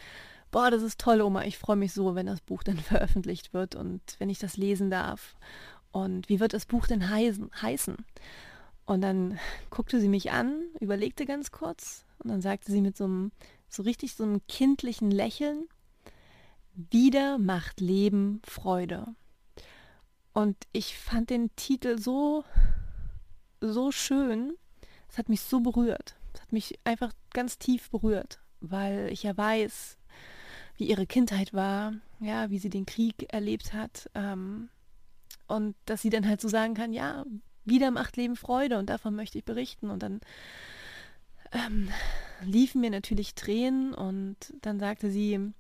boah, 0.51 0.71
das 0.71 0.83
ist 0.83 1.01
toll, 1.01 1.21
Oma, 1.21 1.45
ich 1.45 1.59
freue 1.59 1.77
mich 1.77 1.93
so, 1.93 2.15
wenn 2.15 2.27
das 2.27 2.41
Buch 2.41 2.63
dann 2.63 2.77
veröffentlicht 2.79 3.53
wird 3.53 3.75
und 3.75 4.01
wenn 4.19 4.31
ich 4.31 4.39
das 4.39 4.57
lesen 4.57 4.91
darf. 4.91 5.37
Und 5.91 6.29
wie 6.29 6.41
wird 6.41 6.53
das 6.53 6.67
Buch 6.67 6.87
denn 6.87 7.09
heißen? 7.09 7.51
heißen? 7.61 7.97
Und 8.87 9.01
dann 9.01 9.39
guckte 9.71 10.01
sie 10.01 10.09
mich 10.09 10.31
an, 10.31 10.63
überlegte 10.81 11.25
ganz 11.25 11.51
kurz 11.51 12.05
und 12.19 12.31
dann 12.31 12.43
sagte 12.43 12.71
sie 12.71 12.81
mit 12.81 12.97
so 12.97 13.05
einem, 13.05 13.33
so 13.69 13.83
richtig 13.83 14.15
so 14.15 14.25
einem 14.25 14.47
kindlichen 14.47 15.11
Lächeln, 15.11 15.69
wieder 16.75 17.39
macht 17.39 17.81
Leben 17.81 18.43
Freude. 18.45 19.15
Und 20.33 20.57
ich 20.73 20.99
fand 20.99 21.31
den 21.31 21.55
Titel 21.57 21.99
so, 21.99 22.45
so 23.61 23.93
schön. 23.93 24.55
Es 25.09 25.17
hat 25.17 25.29
mich 25.29 25.41
so 25.41 25.61
berührt. 25.61 26.17
Es 26.35 26.43
hat 26.43 26.53
mich 26.53 26.79
einfach 26.85 27.13
ganz 27.33 27.59
tief 27.59 27.91
berührt, 27.91 28.41
weil 28.61 29.09
ich 29.13 29.23
ja 29.23 29.37
weiß, 29.37 29.97
wie 30.77 30.89
ihre 30.89 31.07
Kindheit 31.07 31.55
war, 31.55 31.95
ja, 32.19 32.51
wie 32.51 32.59
sie 32.59 32.71
den 32.71 32.87
Krieg 32.87 33.33
erlebt 33.33 33.73
hat. 33.73 34.11
Ähm, 34.15 34.69
und 35.47 35.77
dass 35.85 36.03
sie 36.03 36.11
dann 36.11 36.27
halt 36.27 36.41
so 36.41 36.49
sagen 36.49 36.75
kann, 36.75 36.93
ja, 36.93 37.25
wieder 37.65 37.91
macht 37.91 38.17
Leben 38.17 38.37
Freude 38.37 38.79
und 38.79 38.91
davon 38.91 39.15
möchte 39.15 39.39
ich 39.39 39.45
berichten. 39.45 39.91
Und 39.91 40.03
dann 40.03 40.21
ähm, 41.53 41.89
liefen 42.45 42.81
mir 42.81 42.91
natürlich 42.91 43.35
Tränen 43.35 43.95
und 43.95 44.37
dann 44.63 44.79
sagte 44.79 45.11
sie, 45.11 45.53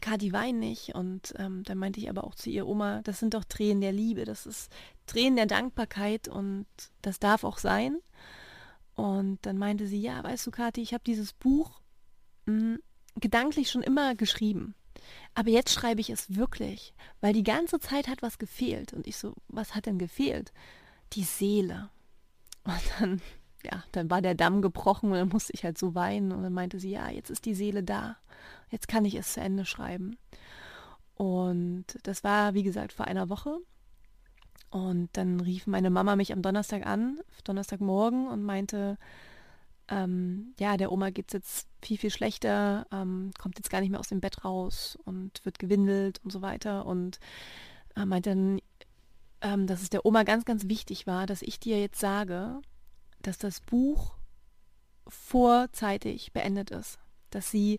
Kati, 0.00 0.32
wein 0.32 0.58
nicht. 0.58 0.94
Und 0.94 1.34
ähm, 1.38 1.62
dann 1.64 1.78
meinte 1.78 2.00
ich 2.00 2.10
aber 2.10 2.24
auch 2.24 2.34
zu 2.34 2.50
ihr, 2.50 2.66
Oma, 2.66 3.02
das 3.02 3.18
sind 3.18 3.34
doch 3.34 3.44
Tränen 3.44 3.80
der 3.80 3.92
Liebe, 3.92 4.24
das 4.24 4.46
ist 4.46 4.70
Tränen 5.06 5.36
der 5.36 5.46
Dankbarkeit 5.46 6.28
und 6.28 6.66
das 7.02 7.18
darf 7.18 7.44
auch 7.44 7.58
sein. 7.58 7.98
Und 8.94 9.38
dann 9.42 9.58
meinte 9.58 9.86
sie, 9.86 10.00
ja, 10.00 10.22
weißt 10.24 10.46
du, 10.46 10.50
Kathi, 10.50 10.80
ich 10.80 10.94
habe 10.94 11.04
dieses 11.04 11.32
Buch 11.32 11.80
mh, 12.46 12.52
hm, 12.54 12.78
gedanklich 13.16 13.70
schon 13.70 13.82
immer 13.82 14.14
geschrieben. 14.14 14.74
Aber 15.34 15.50
jetzt 15.50 15.72
schreibe 15.72 16.00
ich 16.00 16.10
es 16.10 16.34
wirklich, 16.34 16.94
weil 17.20 17.32
die 17.32 17.42
ganze 17.42 17.78
Zeit 17.78 18.08
hat 18.08 18.22
was 18.22 18.38
gefehlt. 18.38 18.92
Und 18.92 19.06
ich 19.06 19.16
so, 19.16 19.34
was 19.48 19.74
hat 19.74 19.86
denn 19.86 19.98
gefehlt? 19.98 20.52
Die 21.12 21.24
Seele. 21.24 21.90
Und 22.64 22.82
dann, 22.98 23.22
ja, 23.64 23.84
dann 23.92 24.10
war 24.10 24.22
der 24.22 24.34
Damm 24.34 24.62
gebrochen 24.62 25.10
und 25.10 25.16
dann 25.16 25.28
musste 25.28 25.52
ich 25.52 25.64
halt 25.64 25.78
so 25.78 25.94
weinen. 25.94 26.32
Und 26.32 26.42
dann 26.42 26.52
meinte 26.52 26.80
sie, 26.80 26.90
ja, 26.90 27.08
jetzt 27.10 27.30
ist 27.30 27.44
die 27.44 27.54
Seele 27.54 27.82
da. 27.82 28.16
Jetzt 28.70 28.88
kann 28.88 29.04
ich 29.04 29.14
es 29.14 29.34
zu 29.34 29.40
Ende 29.40 29.64
schreiben. 29.64 30.16
Und 31.14 31.84
das 32.02 32.24
war, 32.24 32.54
wie 32.54 32.62
gesagt, 32.62 32.92
vor 32.92 33.06
einer 33.06 33.28
Woche. 33.28 33.58
Und 34.70 35.08
dann 35.16 35.40
rief 35.40 35.66
meine 35.66 35.90
Mama 35.90 36.16
mich 36.16 36.32
am 36.32 36.42
Donnerstag 36.42 36.86
an, 36.86 37.20
Donnerstagmorgen, 37.44 38.28
und 38.28 38.42
meinte, 38.42 38.98
ähm, 39.88 40.54
ja, 40.58 40.76
der 40.76 40.92
Oma 40.92 41.10
geht 41.10 41.28
es 41.28 41.32
jetzt 41.32 41.68
viel, 41.80 41.96
viel 41.96 42.10
schlechter, 42.10 42.86
ähm, 42.92 43.30
kommt 43.38 43.58
jetzt 43.58 43.70
gar 43.70 43.80
nicht 43.80 43.90
mehr 43.90 44.00
aus 44.00 44.08
dem 44.08 44.20
Bett 44.20 44.44
raus 44.44 44.98
und 45.04 45.44
wird 45.44 45.58
gewindelt 45.58 46.20
und 46.24 46.32
so 46.32 46.42
weiter. 46.42 46.84
Und 46.84 47.20
äh, 47.94 48.04
meinte 48.04 48.30
dann, 48.30 48.60
ähm, 49.40 49.66
dass 49.66 49.82
es 49.82 49.90
der 49.90 50.06
Oma 50.06 50.22
ganz, 50.22 50.44
ganz 50.44 50.68
wichtig 50.68 51.06
war, 51.06 51.26
dass 51.26 51.42
ich 51.42 51.60
dir 51.60 51.80
jetzt 51.80 52.00
sage, 52.00 52.60
dass 53.22 53.38
das 53.38 53.60
Buch 53.60 54.14
vorzeitig 55.06 56.32
beendet 56.32 56.70
ist. 56.70 56.98
Dass 57.30 57.50
sie, 57.50 57.78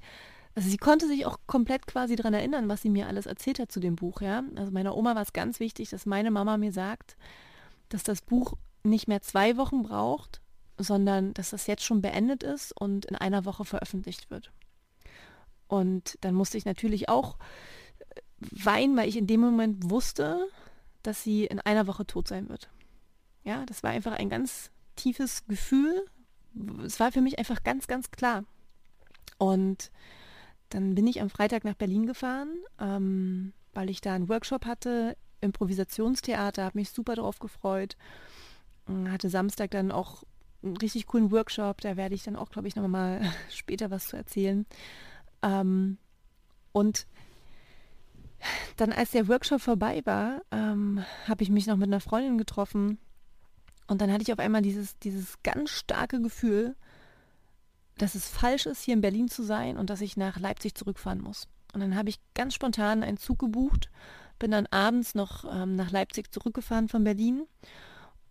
also 0.56 0.70
sie 0.70 0.78
konnte 0.78 1.08
sich 1.08 1.26
auch 1.26 1.38
komplett 1.48 1.88
quasi 1.88 2.16
daran 2.16 2.34
erinnern, 2.34 2.70
was 2.70 2.82
sie 2.82 2.90
mir 2.90 3.08
alles 3.08 3.26
erzählt 3.26 3.60
hat 3.60 3.72
zu 3.72 3.80
dem 3.80 3.96
Buch, 3.96 4.22
ja. 4.22 4.44
Also 4.56 4.72
meiner 4.72 4.96
Oma 4.96 5.16
war 5.16 5.22
es 5.22 5.34
ganz 5.34 5.60
wichtig, 5.60 5.90
dass 5.90 6.06
meine 6.06 6.32
Mama 6.32 6.58
mir 6.58 6.72
sagt, 6.72 7.18
dass 7.90 8.04
das 8.04 8.22
Buch 8.22 8.54
nicht 8.84 9.08
mehr 9.08 9.22
zwei 9.22 9.58
Wochen 9.58 9.84
braucht, 9.84 10.42
sondern 10.78 11.34
dass 11.34 11.50
das 11.50 11.68
jetzt 11.68 11.84
schon 11.84 12.02
beendet 12.02 12.44
ist 12.44 12.72
und 12.80 13.06
in 13.06 13.16
einer 13.16 13.46
Woche 13.46 13.66
veröffentlicht 13.66 14.30
wird. 14.30 14.52
Und 15.68 16.18
dann 16.22 16.34
musste 16.36 16.58
ich 16.58 16.66
natürlich 16.66 17.10
auch 17.10 17.38
weinen, 18.40 18.96
weil 18.96 19.10
ich 19.10 19.18
in 19.18 19.28
dem 19.28 19.42
Moment 19.42 19.90
wusste, 19.90 20.48
dass 21.08 21.24
sie 21.24 21.46
in 21.46 21.62
einer 21.62 21.88
Woche 21.88 22.06
tot 22.06 22.28
sein 22.28 22.50
wird. 22.50 22.70
Ja, 23.46 23.66
das 23.66 23.82
war 23.82 23.92
einfach 23.92 24.12
ein 24.12 24.30
ganz 24.30 24.72
tiefes 24.98 25.46
Gefühl. 25.48 26.06
Es 26.86 27.00
war 27.00 27.14
für 27.14 27.22
mich 27.22 27.40
einfach 27.40 27.64
ganz, 27.64 27.88
ganz 27.88 28.12
klar. 28.12 28.44
Und 29.38 29.90
dann 30.70 30.96
bin 30.96 31.08
ich 31.08 31.22
am 31.22 31.30
Freitag 31.30 31.64
nach 31.64 31.76
Berlin 31.76 32.08
gefahren, 32.08 32.50
ähm, 32.78 33.54
weil 33.74 33.90
ich 33.90 34.02
da 34.02 34.16
einen 34.16 34.28
Workshop 34.28 34.66
hatte, 34.66 35.16
Improvisationstheater, 35.40 36.66
habe 36.66 36.78
mich 36.78 36.90
super 36.90 37.16
drauf 37.16 37.40
gefreut. 37.40 37.96
Hatte 39.08 39.30
Samstag 39.30 39.72
dann 39.72 39.94
auch 39.94 40.24
einen 40.62 40.76
richtig 40.76 41.06
coolen 41.06 41.32
Workshop, 41.32 41.80
da 41.80 41.96
werde 41.96 42.16
ich 42.16 42.24
dann 42.24 42.36
auch, 42.36 42.50
glaube 42.50 42.68
ich, 42.68 42.76
noch 42.76 42.86
mal 42.88 43.22
später 43.50 43.92
was 43.92 44.08
zu 44.08 44.18
erzählen. 44.18 44.66
Ähm, 45.42 46.00
und 46.74 47.08
dann, 48.78 48.92
als 48.92 49.12
der 49.12 49.28
Workshop 49.28 49.62
vorbei 49.62 50.02
war, 50.06 50.42
ähm, 50.52 51.04
habe 51.28 51.44
ich 51.44 51.50
mich 51.50 51.68
noch 51.68 51.78
mit 51.78 51.88
einer 51.88 52.00
Freundin 52.00 52.38
getroffen 52.38 53.00
und 53.88 54.02
dann 54.02 54.12
hatte 54.12 54.22
ich 54.22 54.34
auf 54.34 54.40
einmal 54.40 54.62
dieses, 54.62 54.98
dieses 55.00 55.42
ganz 55.44 55.70
starke 55.70 56.22
Gefühl, 56.22 56.76
dass 57.98 58.16
es 58.16 58.28
falsch 58.28 58.66
ist, 58.66 58.84
hier 58.84 58.94
in 58.94 59.02
Berlin 59.02 59.28
zu 59.28 59.44
sein 59.44 59.78
und 59.78 59.90
dass 59.90 60.02
ich 60.02 60.18
nach 60.18 60.40
Leipzig 60.40 60.76
zurückfahren 60.76 61.22
muss. 61.22 61.48
Und 61.74 61.82
dann 61.82 61.96
habe 61.96 62.10
ich 62.10 62.20
ganz 62.36 62.54
spontan 62.54 63.04
einen 63.04 63.18
Zug 63.18 63.40
gebucht, 63.40 63.90
bin 64.40 64.52
dann 64.52 64.68
abends 64.68 65.16
noch 65.16 65.46
ähm, 65.52 65.76
nach 65.76 65.92
Leipzig 65.92 66.32
zurückgefahren 66.32 66.90
von 66.90 67.04
Berlin 67.04 67.44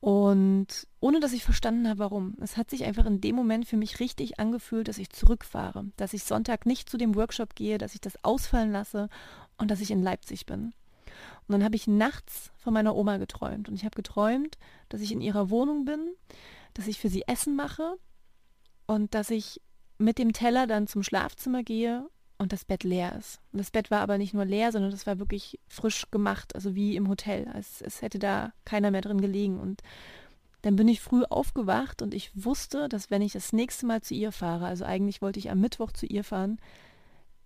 und 0.01 0.87
ohne 1.01 1.21
dass 1.21 1.33
ich 1.33 1.45
verstanden 1.45 1.89
habe, 1.89 1.99
warum. 1.99 2.37
Es 2.41 2.57
hat 2.57 2.71
sich 2.71 2.85
einfach 2.85 3.07
in 3.07 3.21
dem 3.21 3.35
Moment 3.35 3.67
für 3.67 3.77
mich 3.77 3.99
richtig 3.99 4.39
angefühlt, 4.39 4.89
dass 4.89 4.99
ich 4.99 5.11
zurückfahre, 5.11 5.87
dass 5.97 6.13
ich 6.13 6.23
Sonntag 6.23 6.67
nicht 6.67 6.89
zu 6.89 6.97
dem 6.97 7.17
Workshop 7.17 7.55
gehe, 7.55 7.79
dass 7.79 7.95
ich 7.95 8.01
das 8.01 8.23
ausfallen 8.23 8.73
lasse 8.73 9.09
und 9.59 9.71
dass 9.71 9.81
ich 9.81 9.91
in 9.91 10.03
Leipzig 10.03 10.47
bin. 10.47 10.73
Und 11.47 11.53
dann 11.53 11.65
habe 11.65 11.77
ich 11.77 11.87
nachts 11.87 12.51
von 12.57 12.75
meiner 12.75 12.97
Oma 12.97 13.19
geträumt. 13.19 13.69
Und 13.69 13.75
ich 13.77 13.85
habe 13.85 13.95
geträumt, 13.95 14.59
dass 14.89 15.01
ich 15.01 15.13
in 15.13 15.21
ihrer 15.21 15.51
Wohnung 15.51 15.85
bin, 15.85 16.15
dass 16.75 16.89
ich 16.89 16.99
für 16.99 17.09
sie 17.09 17.23
Essen 17.27 17.57
mache 17.57 17.97
und 18.87 19.15
dass 19.15 19.31
ich 19.31 19.61
mit 19.99 20.19
dem 20.19 20.33
Teller 20.33 20.67
dann 20.67 20.87
zum 20.87 21.03
Schlafzimmer 21.03 21.63
gehe 21.63 22.09
und 22.39 22.53
das 22.53 22.65
Bett 22.65 22.85
leer 22.85 23.17
ist. 23.17 23.41
Und 23.53 23.59
das 23.59 23.71
Bett 23.71 23.91
war 23.91 24.01
aber 24.01 24.19
nicht 24.19 24.35
nur 24.35 24.45
leer, 24.45 24.73
sondern 24.73 24.91
das 24.91 25.07
war 25.07 25.19
wirklich 25.19 25.59
frisch 25.69 26.11
gemacht, 26.11 26.55
also 26.55 26.75
wie 26.75 26.97
im 26.97 27.09
Hotel. 27.09 27.51
Es, 27.55 27.81
es 27.81 28.03
hätte 28.03 28.19
da 28.19 28.53
keiner 28.65 28.91
mehr 28.91 29.01
drin 29.01 29.21
gelegen. 29.21 29.59
Und 29.59 29.83
dann 30.63 30.77
bin 30.77 30.89
ich 30.89 31.01
früh 31.01 31.23
aufgewacht 31.25 32.03
und 32.03 32.13
ich 32.13 32.31
wusste, 32.35 32.89
dass 32.89 33.11
wenn 33.11 33.23
ich 33.23 33.33
das 33.33 33.53
nächste 33.53 33.87
Mal 33.87 34.03
zu 34.03 34.15
ihr 34.15 34.33
fahre, 34.33 34.67
also 34.67 34.85
eigentlich 34.85 35.23
wollte 35.23 35.39
ich 35.39 35.51
am 35.51 35.61
Mittwoch 35.61 35.93
zu 35.93 36.07
ihr 36.07 36.25
fahren, 36.25 36.61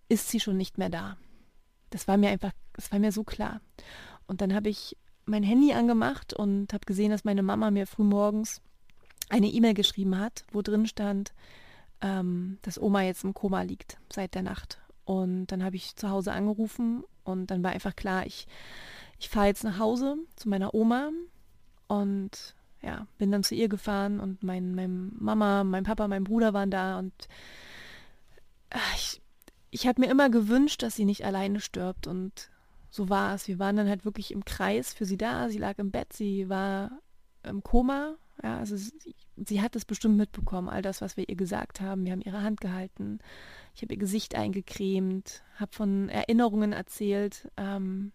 ist 0.08 0.28
sie 0.28 0.40
schon 0.40 0.56
nicht 0.56 0.78
mehr 0.78 0.88
da. 0.88 1.16
Das 1.90 2.08
war 2.08 2.16
mir 2.16 2.30
einfach, 2.30 2.52
das 2.72 2.90
war 2.92 2.98
mir 2.98 3.12
so 3.12 3.24
klar. 3.24 3.60
Und 4.26 4.40
dann 4.40 4.54
habe 4.54 4.68
ich 4.68 4.96
mein 5.26 5.42
Handy 5.42 5.72
angemacht 5.72 6.32
und 6.32 6.72
habe 6.72 6.86
gesehen, 6.86 7.10
dass 7.10 7.24
meine 7.24 7.42
Mama 7.42 7.70
mir 7.70 7.86
früh 7.86 8.04
morgens 8.04 8.60
eine 9.28 9.48
E-Mail 9.48 9.74
geschrieben 9.74 10.18
hat, 10.18 10.44
wo 10.52 10.62
drin 10.62 10.86
stand, 10.86 11.32
ähm, 12.00 12.58
dass 12.62 12.80
Oma 12.80 13.02
jetzt 13.02 13.24
im 13.24 13.34
Koma 13.34 13.62
liegt 13.62 13.98
seit 14.12 14.34
der 14.34 14.42
Nacht. 14.42 14.78
Und 15.04 15.46
dann 15.46 15.64
habe 15.64 15.76
ich 15.76 15.96
zu 15.96 16.10
Hause 16.10 16.32
angerufen 16.32 17.04
und 17.24 17.50
dann 17.50 17.62
war 17.62 17.72
einfach 17.72 17.96
klar, 17.96 18.26
ich, 18.26 18.46
ich 19.18 19.28
fahre 19.28 19.46
jetzt 19.46 19.64
nach 19.64 19.78
Hause 19.78 20.16
zu 20.36 20.48
meiner 20.48 20.74
Oma 20.74 21.10
und 21.88 22.54
ja, 22.82 23.06
bin 23.18 23.30
dann 23.30 23.42
zu 23.42 23.54
ihr 23.54 23.68
gefahren 23.68 24.20
und 24.20 24.42
mein, 24.42 24.74
mein 24.74 25.12
Mama, 25.18 25.64
mein 25.64 25.84
Papa, 25.84 26.08
mein 26.08 26.24
Bruder 26.24 26.54
waren 26.54 26.70
da 26.70 26.98
und 26.98 27.12
ach, 28.70 28.94
ich, 28.94 29.20
ich 29.70 29.86
habe 29.86 30.00
mir 30.00 30.10
immer 30.10 30.30
gewünscht, 30.30 30.82
dass 30.82 30.96
sie 30.96 31.04
nicht 31.04 31.24
alleine 31.24 31.60
stirbt 31.60 32.06
und 32.06 32.50
so 32.90 33.08
war 33.08 33.34
es. 33.34 33.46
Wir 33.46 33.58
waren 33.58 33.76
dann 33.76 33.88
halt 33.88 34.04
wirklich 34.04 34.32
im 34.32 34.44
Kreis 34.44 34.92
für 34.92 35.04
sie 35.04 35.16
da. 35.16 35.48
Sie 35.48 35.58
lag 35.58 35.78
im 35.78 35.92
Bett, 35.92 36.12
sie 36.12 36.48
war 36.48 36.90
im 37.44 37.62
Koma. 37.62 38.16
Ja, 38.42 38.58
also 38.58 38.76
sie, 38.76 39.14
sie 39.36 39.60
hat 39.60 39.76
es 39.76 39.84
bestimmt 39.84 40.16
mitbekommen, 40.16 40.68
all 40.68 40.82
das, 40.82 41.00
was 41.00 41.16
wir 41.16 41.28
ihr 41.28 41.36
gesagt 41.36 41.80
haben. 41.80 42.04
Wir 42.04 42.12
haben 42.12 42.22
ihre 42.22 42.42
Hand 42.42 42.60
gehalten. 42.60 43.20
Ich 43.74 43.82
habe 43.82 43.94
ihr 43.94 43.98
Gesicht 43.98 44.34
eingecremt, 44.34 45.42
habe 45.56 45.72
von 45.72 46.08
Erinnerungen 46.08 46.72
erzählt. 46.72 47.48
Ähm, 47.56 48.12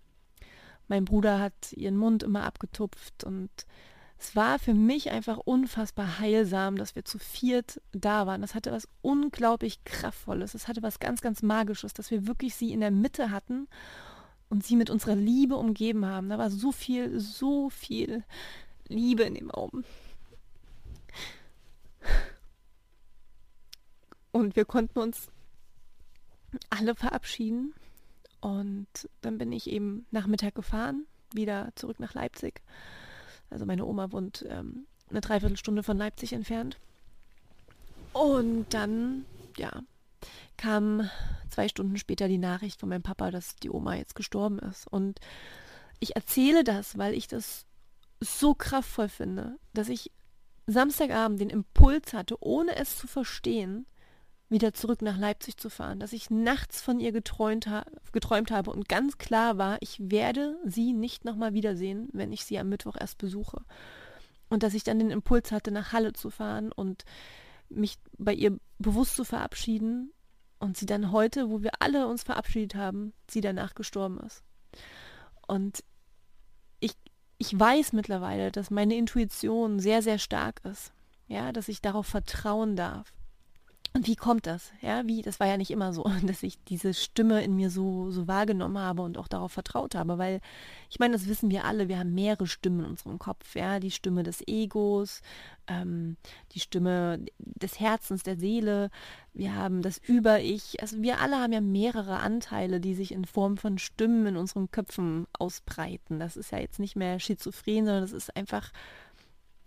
mein 0.87 1.05
Bruder 1.05 1.39
hat 1.39 1.71
ihren 1.73 1.97
Mund 1.97 2.23
immer 2.23 2.43
abgetupft 2.43 3.23
und 3.23 3.49
es 4.25 4.35
war 4.35 4.57
für 4.57 4.73
mich 4.73 5.11
einfach 5.11 5.37
unfassbar 5.37 6.17
heilsam, 6.19 6.77
dass 6.77 6.95
wir 6.95 7.05
zu 7.05 7.19
viert 7.19 7.79
da 7.91 8.25
waren. 8.25 8.41
Das 8.41 8.55
hatte 8.55 8.71
was 8.71 8.87
unglaublich 9.03 9.83
Kraftvolles. 9.83 10.55
Es 10.55 10.67
hatte 10.67 10.81
was 10.81 10.97
ganz, 10.99 11.21
ganz 11.21 11.43
Magisches, 11.43 11.93
dass 11.93 12.09
wir 12.09 12.25
wirklich 12.25 12.55
sie 12.55 12.73
in 12.73 12.79
der 12.79 12.89
Mitte 12.89 13.29
hatten 13.29 13.67
und 14.49 14.65
sie 14.65 14.77
mit 14.77 14.89
unserer 14.89 15.15
Liebe 15.15 15.57
umgeben 15.57 16.07
haben. 16.07 16.29
Da 16.29 16.39
war 16.39 16.49
so 16.49 16.71
viel, 16.71 17.19
so 17.19 17.69
viel 17.69 18.23
Liebe 18.87 19.21
in 19.23 19.35
dem 19.35 19.51
Raum. 19.51 19.83
Und 24.31 24.55
wir 24.55 24.65
konnten 24.65 24.97
uns 24.97 25.27
alle 26.71 26.95
verabschieden. 26.95 27.75
Und 28.41 28.87
dann 29.21 29.37
bin 29.37 29.51
ich 29.51 29.69
eben 29.69 30.07
Nachmittag 30.09 30.55
gefahren, 30.55 31.05
wieder 31.31 31.69
zurück 31.75 31.99
nach 31.99 32.15
Leipzig. 32.15 32.63
Also 33.49 33.65
meine 33.65 33.85
Oma 33.85 34.11
wohnt 34.11 34.45
ähm, 34.49 34.87
eine 35.09 35.21
Dreiviertelstunde 35.21 35.83
von 35.83 35.97
Leipzig 35.97 36.33
entfernt. 36.33 36.77
Und 38.13 38.73
dann, 38.73 39.25
ja, 39.57 39.81
kam 40.57 41.09
zwei 41.49 41.67
Stunden 41.67 41.97
später 41.97 42.27
die 42.27 42.37
Nachricht 42.37 42.79
von 42.79 42.89
meinem 42.89 43.03
Papa, 43.03 43.31
dass 43.31 43.55
die 43.57 43.69
Oma 43.69 43.95
jetzt 43.95 44.15
gestorben 44.15 44.59
ist. 44.59 44.87
Und 44.87 45.19
ich 45.99 46.15
erzähle 46.15 46.63
das, 46.63 46.97
weil 46.97 47.13
ich 47.13 47.27
das 47.27 47.65
so 48.19 48.53
kraftvoll 48.53 49.09
finde, 49.09 49.57
dass 49.73 49.89
ich 49.89 50.11
Samstagabend 50.67 51.39
den 51.39 51.49
Impuls 51.49 52.13
hatte, 52.13 52.37
ohne 52.41 52.75
es 52.75 52.97
zu 52.97 53.07
verstehen, 53.07 53.85
wieder 54.49 54.73
zurück 54.73 55.01
nach 55.01 55.17
Leipzig 55.17 55.57
zu 55.57 55.69
fahren, 55.69 55.99
dass 55.99 56.13
ich 56.13 56.29
nachts 56.29 56.81
von 56.81 56.99
ihr 56.99 57.11
geträumt, 57.11 57.67
ha 57.67 57.85
geträumt 58.11 58.51
habe 58.51 58.71
und 58.71 58.87
ganz 58.87 59.17
klar 59.17 59.57
war, 59.57 59.77
ich 59.81 59.97
werde 59.99 60.57
sie 60.65 60.93
nicht 60.93 61.25
nochmal 61.25 61.53
wiedersehen, 61.53 62.09
wenn 62.13 62.31
ich 62.31 62.45
sie 62.45 62.59
am 62.59 62.69
Mittwoch 62.69 62.95
erst 62.99 63.17
besuche. 63.17 63.61
Und 64.49 64.61
dass 64.61 64.75
ich 64.75 64.83
dann 64.83 64.99
den 64.99 65.09
Impuls 65.09 65.51
hatte, 65.51 65.71
nach 65.71 65.91
Halle 65.91 66.13
zu 66.13 66.29
fahren 66.29 66.71
und 66.71 67.03
mich 67.69 67.97
bei 68.17 68.33
ihr 68.33 68.57
bewusst 68.77 69.15
zu 69.15 69.23
verabschieden 69.23 70.13
und 70.59 70.77
sie 70.77 70.85
dann 70.85 71.11
heute, 71.11 71.49
wo 71.49 71.63
wir 71.63 71.71
alle 71.79 72.07
uns 72.07 72.23
verabschiedet 72.23 72.75
haben, 72.75 73.13
sie 73.29 73.41
danach 73.41 73.73
gestorben 73.73 74.19
ist. 74.19 74.43
Und 75.47 75.83
ich, 76.79 76.93
ich 77.39 77.59
weiß 77.59 77.93
mittlerweile, 77.93 78.51
dass 78.51 78.69
meine 78.69 78.95
Intuition 78.95 79.79
sehr, 79.79 80.03
sehr 80.03 80.19
stark 80.19 80.61
ist. 80.63 80.91
Ja, 81.27 81.51
dass 81.51 81.69
ich 81.69 81.81
darauf 81.81 82.05
vertrauen 82.05 82.75
darf. 82.75 83.11
Und 83.95 84.07
wie 84.07 84.17
kommt 84.17 84.45
das? 84.45 84.73
Ja, 84.81 85.07
wie, 85.07 85.21
das 85.21 85.39
war 85.39 85.47
ja 85.47 85.55
nicht 85.55 85.71
immer 85.71 85.93
so, 85.93 86.03
dass 86.23 86.43
ich 86.43 86.61
diese 86.65 86.93
Stimme 86.93 87.41
in 87.45 87.55
mir 87.55 87.69
so, 87.69 88.11
so 88.11 88.27
wahrgenommen 88.27 88.77
habe 88.77 89.03
und 89.03 89.17
auch 89.17 89.29
darauf 89.29 89.53
vertraut 89.53 89.95
habe, 89.95 90.17
weil 90.17 90.41
ich 90.89 90.99
meine, 90.99 91.13
das 91.13 91.27
wissen 91.27 91.49
wir 91.49 91.63
alle, 91.63 91.87
wir 91.87 91.97
haben 91.97 92.13
mehrere 92.13 92.45
Stimmen 92.45 92.81
in 92.81 92.87
unserem 92.87 93.19
Kopf, 93.19 93.55
ja, 93.55 93.79
die 93.79 93.91
Stimme 93.91 94.23
des 94.23 94.45
Egos, 94.47 95.21
ähm, 95.67 96.17
die 96.51 96.59
Stimme 96.59 97.25
des 97.39 97.79
Herzens, 97.79 98.23
der 98.23 98.35
Seele, 98.35 98.89
wir 99.33 99.55
haben 99.55 99.81
das 99.81 99.97
Über-Ich, 99.97 100.81
also 100.81 101.01
wir 101.01 101.21
alle 101.21 101.37
haben 101.37 101.53
ja 101.53 101.61
mehrere 101.61 102.19
Anteile, 102.19 102.81
die 102.81 102.95
sich 102.95 103.13
in 103.13 103.23
Form 103.23 103.55
von 103.55 103.77
Stimmen 103.77 104.25
in 104.27 104.35
unseren 104.35 104.71
Köpfen 104.71 105.25
ausbreiten. 105.39 106.19
Das 106.19 106.35
ist 106.35 106.51
ja 106.51 106.57
jetzt 106.57 106.79
nicht 106.79 106.97
mehr 106.97 107.21
schizophren, 107.21 107.85
sondern 107.85 108.03
das 108.03 108.11
ist 108.11 108.35
einfach, 108.35 108.73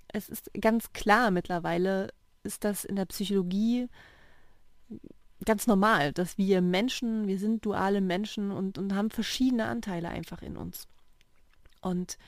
es 0.08 0.28
ist 0.28 0.50
ganz 0.61 0.92
klar 0.92 1.30
mittlerweile, 1.30 2.11
ist 2.42 2.64
das 2.64 2.85
in 2.85 2.97
der 2.97 3.06
Psychologie 3.06 3.88
ganz 5.45 5.66
normal, 5.66 6.12
dass 6.12 6.37
wir 6.38 6.61
Menschen, 6.61 7.26
wir 7.26 7.38
sind 7.38 7.64
duale 7.64 8.00
Menschen 8.00 8.50
und, 8.50 8.78
und 8.78 8.95
haben 8.95 9.11
verschiedene 9.11 9.66
Anteile 9.66 10.09
einfach 10.09 10.42
in 10.42 10.57
uns. 10.57 10.87
Und 11.80 12.18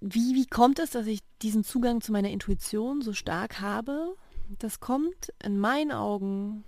wie, 0.00 0.34
wie 0.34 0.46
kommt 0.46 0.78
es, 0.78 0.90
dass 0.90 1.06
ich 1.06 1.20
diesen 1.42 1.64
Zugang 1.64 2.00
zu 2.00 2.12
meiner 2.12 2.30
Intuition 2.30 3.02
so 3.02 3.12
stark 3.12 3.60
habe? 3.60 4.14
Das 4.58 4.78
kommt 4.78 5.32
in 5.42 5.58
meinen 5.58 5.92
Augen, 5.92 6.64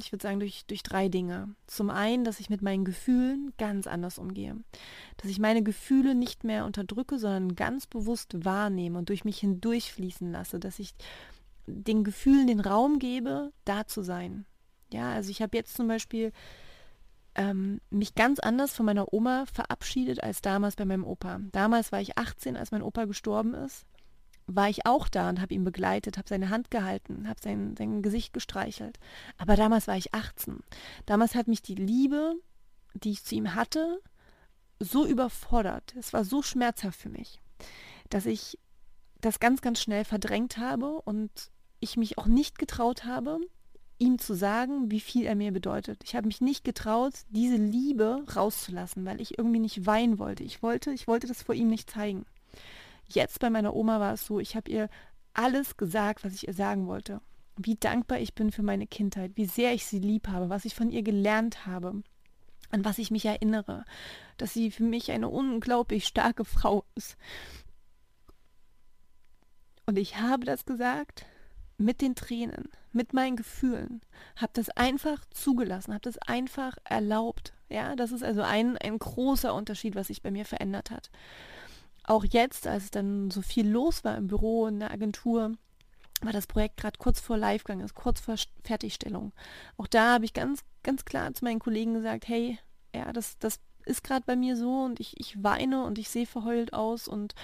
ich 0.00 0.12
würde 0.12 0.22
sagen, 0.22 0.40
durch, 0.40 0.64
durch 0.66 0.82
drei 0.82 1.08
Dinge. 1.08 1.54
Zum 1.66 1.90
einen, 1.90 2.24
dass 2.24 2.40
ich 2.40 2.48
mit 2.48 2.62
meinen 2.62 2.84
Gefühlen 2.84 3.52
ganz 3.58 3.86
anders 3.86 4.18
umgehe. 4.18 4.56
Dass 5.18 5.30
ich 5.30 5.38
meine 5.38 5.62
Gefühle 5.62 6.14
nicht 6.14 6.42
mehr 6.42 6.64
unterdrücke, 6.64 7.18
sondern 7.18 7.54
ganz 7.54 7.86
bewusst 7.86 8.44
wahrnehme 8.44 8.98
und 8.98 9.08
durch 9.08 9.24
mich 9.24 9.38
hindurchfließen 9.38 10.32
lasse. 10.32 10.58
Dass 10.58 10.78
ich 10.78 10.94
den 11.66 12.04
Gefühlen 12.04 12.46
den 12.46 12.60
Raum 12.60 12.98
gebe, 12.98 13.52
da 13.64 13.86
zu 13.86 14.02
sein. 14.02 14.46
Ja, 14.92 15.12
also 15.12 15.30
ich 15.30 15.42
habe 15.42 15.56
jetzt 15.56 15.74
zum 15.74 15.88
Beispiel 15.88 16.32
ähm, 17.34 17.80
mich 17.90 18.14
ganz 18.14 18.40
anders 18.40 18.72
von 18.72 18.86
meiner 18.86 19.12
Oma 19.12 19.44
verabschiedet 19.52 20.22
als 20.22 20.40
damals 20.40 20.76
bei 20.76 20.84
meinem 20.84 21.04
Opa. 21.04 21.40
Damals 21.52 21.92
war 21.92 22.00
ich 22.00 22.16
18, 22.16 22.56
als 22.56 22.70
mein 22.70 22.82
Opa 22.82 23.04
gestorben 23.04 23.54
ist. 23.54 23.84
War 24.46 24.68
ich 24.68 24.86
auch 24.86 25.08
da 25.08 25.28
und 25.28 25.40
habe 25.40 25.54
ihn 25.54 25.64
begleitet, 25.64 26.18
habe 26.18 26.28
seine 26.28 26.50
Hand 26.50 26.70
gehalten, 26.70 27.28
habe 27.28 27.40
sein, 27.42 27.74
sein 27.76 28.00
Gesicht 28.00 28.32
gestreichelt. 28.32 28.98
Aber 29.38 29.56
damals 29.56 29.88
war 29.88 29.96
ich 29.96 30.14
18. 30.14 30.60
Damals 31.04 31.34
hat 31.34 31.48
mich 31.48 31.62
die 31.62 31.74
Liebe, 31.74 32.34
die 32.94 33.10
ich 33.10 33.24
zu 33.24 33.34
ihm 33.34 33.54
hatte, 33.54 34.00
so 34.78 35.04
überfordert. 35.04 35.94
Es 35.98 36.12
war 36.12 36.24
so 36.24 36.42
schmerzhaft 36.42 37.00
für 37.00 37.08
mich, 37.08 37.40
dass 38.08 38.24
ich 38.24 38.58
das 39.20 39.40
ganz, 39.40 39.62
ganz 39.62 39.80
schnell 39.80 40.04
verdrängt 40.04 40.58
habe 40.58 41.00
und 41.02 41.50
ich 41.80 41.96
mich 41.96 42.18
auch 42.18 42.26
nicht 42.26 42.58
getraut 42.58 43.04
habe, 43.04 43.38
ihm 43.98 44.18
zu 44.18 44.34
sagen, 44.34 44.90
wie 44.90 45.00
viel 45.00 45.24
er 45.24 45.34
mir 45.34 45.52
bedeutet. 45.52 46.02
Ich 46.04 46.14
habe 46.14 46.26
mich 46.26 46.40
nicht 46.40 46.64
getraut, 46.64 47.14
diese 47.30 47.56
Liebe 47.56 48.24
rauszulassen, 48.34 49.04
weil 49.04 49.20
ich 49.20 49.38
irgendwie 49.38 49.60
nicht 49.60 49.86
weinen 49.86 50.18
wollte. 50.18 50.44
Ich 50.44 50.62
wollte, 50.62 50.90
ich 50.92 51.06
wollte 51.06 51.26
das 51.26 51.42
vor 51.42 51.54
ihm 51.54 51.68
nicht 51.68 51.90
zeigen. 51.90 52.26
Jetzt 53.08 53.40
bei 53.40 53.50
meiner 53.50 53.74
Oma 53.74 54.00
war 54.00 54.14
es 54.14 54.26
so, 54.26 54.38
ich 54.40 54.56
habe 54.56 54.70
ihr 54.70 54.88
alles 55.32 55.76
gesagt, 55.76 56.24
was 56.24 56.34
ich 56.34 56.46
ihr 56.46 56.54
sagen 56.54 56.86
wollte. 56.86 57.20
Wie 57.56 57.76
dankbar 57.76 58.18
ich 58.18 58.34
bin 58.34 58.52
für 58.52 58.62
meine 58.62 58.86
Kindheit, 58.86 59.32
wie 59.36 59.46
sehr 59.46 59.72
ich 59.72 59.86
sie 59.86 59.98
lieb 59.98 60.28
habe, 60.28 60.50
was 60.50 60.66
ich 60.66 60.74
von 60.74 60.90
ihr 60.90 61.02
gelernt 61.02 61.66
habe, 61.66 62.02
an 62.70 62.84
was 62.84 62.98
ich 62.98 63.10
mich 63.10 63.24
erinnere, 63.24 63.84
dass 64.36 64.52
sie 64.52 64.70
für 64.70 64.82
mich 64.82 65.10
eine 65.10 65.28
unglaublich 65.28 66.06
starke 66.06 66.44
Frau 66.44 66.84
ist. 66.96 67.16
Und 69.86 69.96
ich 69.96 70.18
habe 70.20 70.44
das 70.44 70.66
gesagt, 70.66 71.24
mit 71.78 72.00
den 72.00 72.14
Tränen, 72.14 72.70
mit 72.92 73.12
meinen 73.12 73.36
Gefühlen, 73.36 74.00
habe 74.36 74.52
das 74.54 74.70
einfach 74.70 75.24
zugelassen, 75.30 75.92
habe 75.92 76.02
das 76.02 76.18
einfach 76.18 76.76
erlaubt. 76.84 77.52
Ja, 77.68 77.96
das 77.96 78.12
ist 78.12 78.22
also 78.22 78.42
ein, 78.42 78.78
ein 78.78 78.98
großer 78.98 79.52
Unterschied, 79.54 79.94
was 79.94 80.06
sich 80.06 80.22
bei 80.22 80.30
mir 80.30 80.44
verändert 80.44 80.90
hat. 80.90 81.10
Auch 82.04 82.24
jetzt, 82.24 82.66
als 82.66 82.90
dann 82.90 83.30
so 83.30 83.42
viel 83.42 83.68
los 83.68 84.04
war 84.04 84.16
im 84.16 84.28
Büro, 84.28 84.66
in 84.66 84.80
der 84.80 84.92
Agentur, 84.92 85.52
war 86.22 86.32
das 86.32 86.46
Projekt 86.46 86.78
gerade 86.78 86.98
kurz 86.98 87.20
vor 87.20 87.36
Livegang, 87.36 87.80
ist 87.80 87.94
kurz 87.94 88.20
vor 88.20 88.36
Fertigstellung. 88.64 89.32
Auch 89.76 89.86
da 89.86 90.14
habe 90.14 90.24
ich 90.24 90.32
ganz, 90.32 90.60
ganz 90.82 91.04
klar 91.04 91.34
zu 91.34 91.44
meinen 91.44 91.58
Kollegen 91.58 91.94
gesagt, 91.94 92.28
hey, 92.28 92.58
ja, 92.94 93.12
das, 93.12 93.38
das 93.38 93.60
ist 93.84 94.02
gerade 94.02 94.24
bei 94.24 94.36
mir 94.36 94.56
so 94.56 94.84
und 94.84 95.00
ich, 95.00 95.18
ich 95.20 95.42
weine 95.42 95.84
und 95.84 95.98
ich 95.98 96.08
sehe 96.08 96.26
verheult 96.26 96.72
aus 96.72 97.06
und 97.08 97.34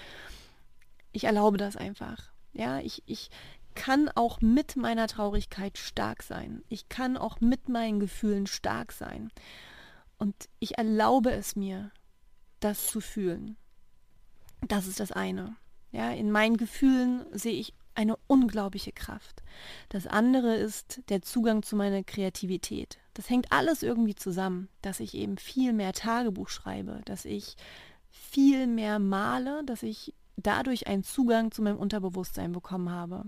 ich 1.12 1.24
erlaube 1.24 1.58
das 1.58 1.76
einfach. 1.76 2.32
Ja, 2.52 2.80
ich, 2.80 3.02
ich, 3.06 3.30
kann 3.74 4.08
auch 4.08 4.40
mit 4.40 4.76
meiner 4.76 5.06
Traurigkeit 5.08 5.78
stark 5.78 6.22
sein. 6.22 6.62
Ich 6.68 6.88
kann 6.88 7.16
auch 7.16 7.40
mit 7.40 7.68
meinen 7.68 8.00
Gefühlen 8.00 8.46
stark 8.46 8.92
sein. 8.92 9.30
Und 10.18 10.34
ich 10.58 10.78
erlaube 10.78 11.32
es 11.32 11.56
mir, 11.56 11.90
das 12.60 12.86
zu 12.86 13.00
fühlen. 13.00 13.56
Das 14.60 14.86
ist 14.86 15.00
das 15.00 15.12
eine. 15.12 15.56
Ja, 15.90 16.10
in 16.12 16.30
meinen 16.30 16.56
Gefühlen 16.56 17.26
sehe 17.32 17.52
ich 17.58 17.74
eine 17.94 18.16
unglaubliche 18.26 18.92
Kraft. 18.92 19.42
Das 19.88 20.06
andere 20.06 20.54
ist 20.56 21.02
der 21.08 21.22
Zugang 21.22 21.62
zu 21.62 21.76
meiner 21.76 22.02
Kreativität. 22.04 22.98
Das 23.14 23.28
hängt 23.28 23.52
alles 23.52 23.82
irgendwie 23.82 24.14
zusammen, 24.14 24.68
dass 24.80 25.00
ich 25.00 25.14
eben 25.14 25.36
viel 25.36 25.72
mehr 25.72 25.92
Tagebuch 25.92 26.48
schreibe, 26.48 27.02
dass 27.04 27.24
ich 27.24 27.56
viel 28.08 28.66
mehr 28.66 28.98
male, 28.98 29.62
dass 29.64 29.82
ich 29.82 30.14
dadurch 30.36 30.86
einen 30.86 31.04
Zugang 31.04 31.50
zu 31.50 31.62
meinem 31.62 31.78
Unterbewusstsein 31.78 32.52
bekommen 32.52 32.90
habe. 32.90 33.24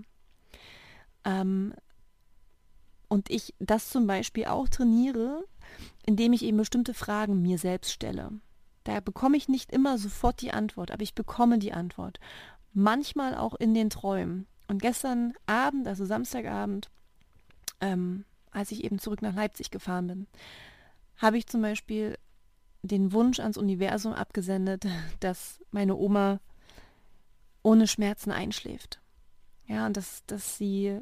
Ähm, 1.25 1.73
und 3.07 3.29
ich 3.29 3.53
das 3.59 3.89
zum 3.89 4.07
Beispiel 4.07 4.45
auch 4.45 4.67
trainiere, 4.67 5.43
indem 6.05 6.33
ich 6.33 6.43
eben 6.43 6.57
bestimmte 6.57 6.93
Fragen 6.93 7.41
mir 7.41 7.57
selbst 7.57 7.91
stelle. 7.91 8.31
Da 8.83 8.99
bekomme 8.99 9.37
ich 9.37 9.49
nicht 9.49 9.71
immer 9.71 9.97
sofort 9.97 10.41
die 10.41 10.51
Antwort, 10.51 10.91
aber 10.91 11.01
ich 11.01 11.15
bekomme 11.15 11.57
die 11.57 11.73
Antwort. 11.73 12.19
Manchmal 12.73 13.35
auch 13.35 13.55
in 13.55 13.73
den 13.73 13.89
Träumen. 13.89 14.47
Und 14.67 14.81
gestern 14.81 15.33
Abend, 15.47 15.87
also 15.87 16.05
Samstagabend, 16.05 16.89
ähm, 17.81 18.25
als 18.51 18.71
ich 18.71 18.83
eben 18.83 18.99
zurück 18.99 19.21
nach 19.21 19.35
Leipzig 19.35 19.71
gefahren 19.71 20.07
bin, 20.07 20.27
habe 21.17 21.37
ich 21.37 21.47
zum 21.47 21.61
Beispiel 21.61 22.17
den 22.83 23.11
Wunsch 23.11 23.39
ans 23.39 23.57
Universum 23.57 24.13
abgesendet, 24.13 24.85
dass 25.19 25.59
meine 25.71 25.95
Oma 25.95 26.39
ohne 27.63 27.87
Schmerzen 27.87 28.31
einschläft. 28.31 29.01
Ja, 29.67 29.87
und 29.87 29.97
dass, 29.97 30.23
dass 30.27 30.57
sie 30.57 30.99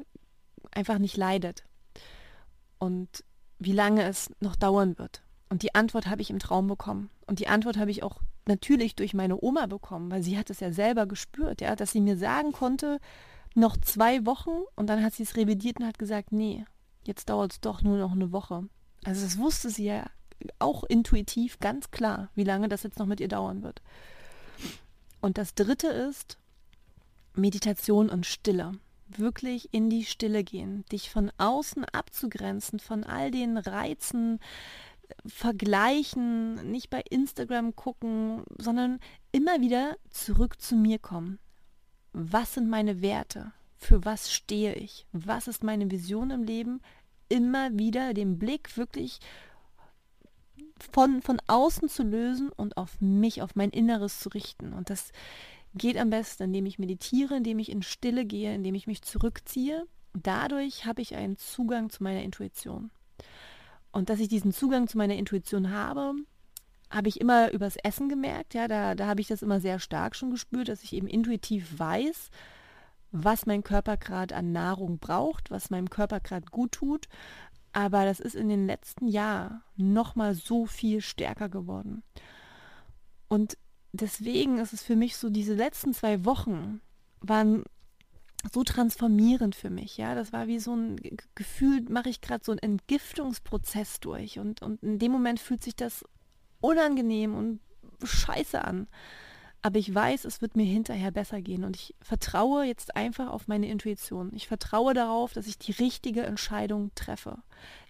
einfach 0.72 0.98
nicht 0.98 1.16
leidet. 1.16 1.64
Und 2.78 3.24
wie 3.58 3.72
lange 3.72 4.02
es 4.02 4.30
noch 4.40 4.56
dauern 4.56 4.98
wird. 4.98 5.22
Und 5.48 5.62
die 5.62 5.74
Antwort 5.74 6.06
habe 6.06 6.22
ich 6.22 6.30
im 6.30 6.38
Traum 6.38 6.66
bekommen. 6.66 7.10
Und 7.26 7.38
die 7.38 7.48
Antwort 7.48 7.76
habe 7.76 7.90
ich 7.90 8.02
auch 8.02 8.20
natürlich 8.46 8.94
durch 8.94 9.14
meine 9.14 9.42
Oma 9.42 9.66
bekommen, 9.66 10.10
weil 10.10 10.22
sie 10.22 10.38
hat 10.38 10.50
es 10.50 10.60
ja 10.60 10.72
selber 10.72 11.06
gespürt, 11.06 11.60
ja, 11.60 11.76
dass 11.76 11.92
sie 11.92 12.00
mir 12.00 12.16
sagen 12.16 12.52
konnte, 12.52 13.00
noch 13.54 13.76
zwei 13.76 14.26
Wochen 14.26 14.62
und 14.74 14.88
dann 14.88 15.02
hat 15.02 15.14
sie 15.14 15.22
es 15.22 15.36
revidiert 15.36 15.78
und 15.78 15.86
hat 15.86 15.98
gesagt, 15.98 16.32
nee, 16.32 16.64
jetzt 17.04 17.28
dauert 17.28 17.52
es 17.52 17.60
doch 17.60 17.82
nur 17.82 17.96
noch 17.96 18.12
eine 18.12 18.32
Woche. 18.32 18.68
Also 19.04 19.22
das 19.22 19.38
wusste 19.38 19.70
sie 19.70 19.84
ja 19.84 20.04
auch 20.58 20.84
intuitiv 20.84 21.60
ganz 21.60 21.90
klar, 21.90 22.28
wie 22.34 22.44
lange 22.44 22.68
das 22.68 22.82
jetzt 22.82 22.98
noch 22.98 23.06
mit 23.06 23.20
ihr 23.20 23.28
dauern 23.28 23.62
wird. 23.62 23.80
Und 25.20 25.38
das 25.38 25.54
dritte 25.54 25.86
ist 25.86 26.36
Meditation 27.34 28.10
und 28.10 28.26
Stille 28.26 28.72
wirklich 29.18 29.72
in 29.72 29.90
die 29.90 30.04
Stille 30.04 30.44
gehen, 30.44 30.84
dich 30.92 31.10
von 31.10 31.30
außen 31.38 31.84
abzugrenzen, 31.84 32.78
von 32.78 33.04
all 33.04 33.30
den 33.30 33.56
Reizen, 33.56 34.40
vergleichen, 35.26 36.70
nicht 36.70 36.90
bei 36.90 37.02
Instagram 37.08 37.76
gucken, 37.76 38.42
sondern 38.58 39.00
immer 39.32 39.60
wieder 39.60 39.96
zurück 40.10 40.60
zu 40.60 40.76
mir 40.76 40.98
kommen. 40.98 41.38
Was 42.12 42.54
sind 42.54 42.68
meine 42.68 43.02
Werte? 43.02 43.52
für 43.84 44.04
was 44.04 44.32
stehe 44.32 44.74
ich, 44.74 45.06
was 45.12 45.46
ist 45.46 45.62
meine 45.62 45.90
Vision 45.90 46.30
im 46.30 46.42
Leben, 46.42 46.80
immer 47.28 47.78
wieder 47.78 48.14
den 48.14 48.38
Blick 48.38 48.76
wirklich 48.76 49.20
von, 50.92 51.22
von 51.22 51.40
außen 51.46 51.88
zu 51.88 52.02
lösen 52.02 52.50
und 52.50 52.76
auf 52.76 53.00
mich, 53.00 53.42
auf 53.42 53.54
mein 53.54 53.70
Inneres 53.70 54.20
zu 54.20 54.30
richten. 54.30 54.72
Und 54.72 54.90
das 54.90 55.12
geht 55.74 55.98
am 55.98 56.10
besten, 56.10 56.44
indem 56.44 56.66
ich 56.66 56.78
meditiere, 56.78 57.36
indem 57.36 57.58
ich 57.58 57.70
in 57.70 57.82
Stille 57.82 58.24
gehe, 58.24 58.54
indem 58.54 58.74
ich 58.74 58.86
mich 58.86 59.02
zurückziehe. 59.02 59.86
Dadurch 60.12 60.86
habe 60.86 61.02
ich 61.02 61.16
einen 61.16 61.36
Zugang 61.36 61.90
zu 61.90 62.02
meiner 62.02 62.22
Intuition. 62.22 62.90
Und 63.90 64.08
dass 64.08 64.20
ich 64.20 64.28
diesen 64.28 64.52
Zugang 64.52 64.88
zu 64.88 64.98
meiner 64.98 65.16
Intuition 65.16 65.70
habe, 65.70 66.14
habe 66.90 67.08
ich 67.08 67.20
immer 67.20 67.50
übers 67.52 67.76
Essen 67.76 68.08
gemerkt. 68.08 68.54
Ja, 68.54 68.68
da, 68.68 68.94
da 68.94 69.06
habe 69.06 69.20
ich 69.20 69.26
das 69.26 69.42
immer 69.42 69.60
sehr 69.60 69.80
stark 69.80 70.14
schon 70.14 70.30
gespürt, 70.30 70.68
dass 70.68 70.82
ich 70.82 70.92
eben 70.92 71.08
intuitiv 71.08 71.78
weiß, 71.78 72.30
was 73.10 73.46
mein 73.46 73.62
Körper 73.62 73.96
gerade 73.96 74.34
an 74.34 74.52
Nahrung 74.52 74.98
braucht, 74.98 75.50
was 75.50 75.70
meinem 75.70 75.90
Körper 75.90 76.20
gerade 76.20 76.46
gut 76.46 76.72
tut. 76.72 77.08
Aber 77.72 78.04
das 78.04 78.20
ist 78.20 78.36
in 78.36 78.48
den 78.48 78.66
letzten 78.66 79.08
Jahren 79.08 79.62
nochmal 79.76 80.34
so 80.34 80.66
viel 80.66 81.00
stärker 81.00 81.48
geworden. 81.48 82.04
Und 83.28 83.56
deswegen 83.94 84.58
ist 84.58 84.72
es 84.72 84.82
für 84.82 84.96
mich 84.96 85.16
so, 85.16 85.30
diese 85.30 85.54
letzten 85.54 85.94
zwei 85.94 86.24
Wochen 86.24 86.80
waren 87.20 87.64
so 88.52 88.62
transformierend 88.62 89.54
für 89.54 89.70
mich. 89.70 89.96
Ja, 89.96 90.14
das 90.14 90.32
war 90.32 90.46
wie 90.46 90.58
so 90.58 90.74
ein 90.74 91.00
Gefühl, 91.34 91.82
mache 91.88 92.10
ich 92.10 92.20
gerade 92.20 92.44
so 92.44 92.52
einen 92.52 92.58
Entgiftungsprozess 92.58 94.00
durch. 94.00 94.38
Und, 94.38 94.60
und 94.60 94.82
in 94.82 94.98
dem 94.98 95.12
Moment 95.12 95.40
fühlt 95.40 95.62
sich 95.62 95.76
das 95.76 96.04
unangenehm 96.60 97.34
und 97.34 97.60
scheiße 98.02 98.62
an. 98.62 98.88
Aber 99.64 99.78
ich 99.78 99.94
weiß, 99.94 100.26
es 100.26 100.42
wird 100.42 100.56
mir 100.56 100.66
hinterher 100.66 101.10
besser 101.10 101.40
gehen 101.40 101.64
und 101.64 101.74
ich 101.74 101.94
vertraue 102.02 102.64
jetzt 102.64 102.96
einfach 102.96 103.32
auf 103.32 103.48
meine 103.48 103.66
Intuition. 103.66 104.30
Ich 104.34 104.46
vertraue 104.46 104.92
darauf, 104.92 105.32
dass 105.32 105.46
ich 105.46 105.56
die 105.56 105.72
richtige 105.72 106.20
Entscheidung 106.20 106.90
treffe. 106.94 107.38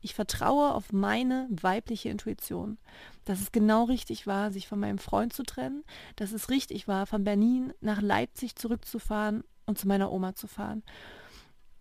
Ich 0.00 0.14
vertraue 0.14 0.72
auf 0.72 0.92
meine 0.92 1.48
weibliche 1.50 2.10
Intuition, 2.10 2.78
dass 3.24 3.40
es 3.40 3.50
genau 3.50 3.82
richtig 3.86 4.24
war, 4.24 4.52
sich 4.52 4.68
von 4.68 4.78
meinem 4.78 4.98
Freund 4.98 5.32
zu 5.32 5.42
trennen, 5.42 5.82
dass 6.14 6.30
es 6.30 6.48
richtig 6.48 6.86
war, 6.86 7.06
von 7.08 7.24
Berlin 7.24 7.72
nach 7.80 8.00
Leipzig 8.00 8.54
zurückzufahren 8.54 9.42
und 9.66 9.76
zu 9.76 9.88
meiner 9.88 10.12
Oma 10.12 10.36
zu 10.36 10.46
fahren. 10.46 10.84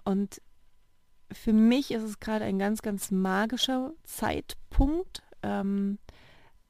Und 0.06 0.42
für 1.32 1.54
mich 1.54 1.92
ist 1.92 2.02
es 2.02 2.20
gerade 2.20 2.46
ein 2.46 2.58
ganz, 2.58 2.82
ganz 2.82 3.12
magischer 3.12 3.94
Zeitpunkt. 4.06 5.22
Ähm, 5.44 6.00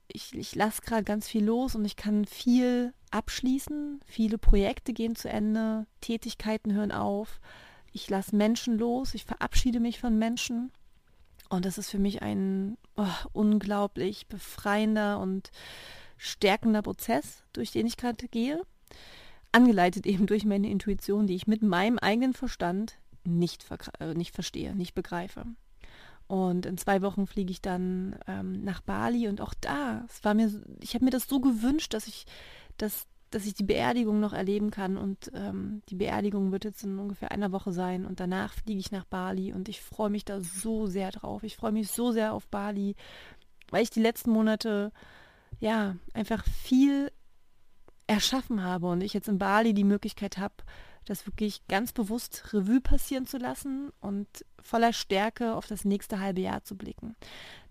ich, 0.09 0.35
ich 0.35 0.55
lasse 0.55 0.81
gerade 0.81 1.05
ganz 1.05 1.29
viel 1.29 1.45
los 1.45 1.73
und 1.75 1.85
ich 1.85 1.95
kann 1.95 2.25
viel 2.25 2.93
abschließen. 3.13 3.99
Viele 4.05 4.37
Projekte 4.37 4.93
gehen 4.93 5.15
zu 5.15 5.29
Ende, 5.29 5.85
Tätigkeiten 6.01 6.73
hören 6.73 6.91
auf. 6.91 7.39
Ich 7.91 8.09
lasse 8.09 8.35
Menschen 8.35 8.77
los, 8.77 9.13
ich 9.13 9.25
verabschiede 9.25 9.79
mich 9.79 9.99
von 9.99 10.17
Menschen. 10.17 10.71
Und 11.49 11.65
das 11.65 11.77
ist 11.77 11.91
für 11.91 11.99
mich 11.99 12.21
ein 12.23 12.77
oh, 12.95 13.05
unglaublich 13.31 14.27
befreiender 14.27 15.19
und 15.19 15.51
stärkender 16.17 16.81
Prozess, 16.81 17.43
durch 17.53 17.71
den 17.71 17.85
ich 17.85 17.97
gerade 17.97 18.27
gehe. 18.27 18.61
Angeleitet 19.51 20.07
eben 20.07 20.25
durch 20.25 20.45
meine 20.45 20.69
Intuition, 20.69 21.27
die 21.27 21.35
ich 21.35 21.45
mit 21.45 21.61
meinem 21.61 21.99
eigenen 21.99 22.33
Verstand 22.33 22.97
nicht, 23.23 23.65
äh, 23.99 24.15
nicht 24.15 24.33
verstehe, 24.33 24.75
nicht 24.75 24.95
begreife. 24.95 25.45
Und 26.27 26.65
in 26.65 26.77
zwei 26.77 27.01
Wochen 27.01 27.27
fliege 27.27 27.51
ich 27.51 27.61
dann 27.61 28.15
ähm, 28.27 28.63
nach 28.63 28.81
Bali 28.81 29.27
und 29.27 29.41
auch 29.41 29.53
da, 29.59 30.03
es 30.09 30.23
war 30.23 30.33
mir, 30.33 30.51
ich 30.79 30.95
habe 30.95 31.05
mir 31.05 31.11
das 31.11 31.27
so 31.27 31.39
gewünscht, 31.39 31.93
dass 31.93 32.07
ich, 32.07 32.25
dass, 32.77 33.07
dass 33.31 33.45
ich 33.45 33.53
die 33.53 33.63
Beerdigung 33.63 34.19
noch 34.19 34.33
erleben 34.33 34.71
kann. 34.71 34.97
Und 34.97 35.31
ähm, 35.33 35.81
die 35.89 35.95
Beerdigung 35.95 36.51
wird 36.51 36.65
jetzt 36.65 36.83
in 36.83 36.99
ungefähr 36.99 37.31
einer 37.31 37.51
Woche 37.51 37.71
sein 37.71 38.05
und 38.05 38.19
danach 38.19 38.53
fliege 38.53 38.79
ich 38.79 38.91
nach 38.91 39.05
Bali 39.05 39.53
und 39.53 39.69
ich 39.69 39.81
freue 39.81 40.09
mich 40.09 40.25
da 40.25 40.41
so 40.41 40.87
sehr 40.87 41.11
drauf. 41.11 41.43
Ich 41.43 41.55
freue 41.55 41.71
mich 41.71 41.89
so 41.89 42.11
sehr 42.11 42.33
auf 42.33 42.47
Bali, 42.47 42.95
weil 43.69 43.83
ich 43.83 43.89
die 43.89 44.01
letzten 44.01 44.31
Monate 44.31 44.91
ja 45.59 45.95
einfach 46.13 46.45
viel 46.45 47.11
erschaffen 48.07 48.63
habe 48.63 48.87
und 48.87 49.01
ich 49.01 49.13
jetzt 49.13 49.27
in 49.27 49.37
Bali 49.37 49.73
die 49.73 49.83
Möglichkeit 49.83 50.37
habe, 50.37 50.55
das 51.05 51.25
wirklich 51.25 51.67
ganz 51.67 51.91
bewusst 51.91 52.53
Revue 52.53 52.81
passieren 52.81 53.25
zu 53.25 53.37
lassen 53.37 53.91
und 53.99 54.27
voller 54.61 54.93
Stärke 54.93 55.55
auf 55.55 55.67
das 55.67 55.83
nächste 55.83 56.19
halbe 56.19 56.41
Jahr 56.41 56.63
zu 56.63 56.77
blicken. 56.77 57.15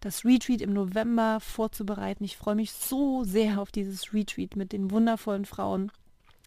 Das 0.00 0.24
Retreat 0.24 0.60
im 0.60 0.72
November 0.72 1.40
vorzubereiten. 1.40 2.24
Ich 2.24 2.36
freue 2.36 2.54
mich 2.54 2.72
so 2.72 3.24
sehr 3.24 3.60
auf 3.60 3.70
dieses 3.70 4.12
Retreat 4.12 4.56
mit 4.56 4.72
den 4.72 4.90
wundervollen 4.90 5.46
Frauen 5.46 5.90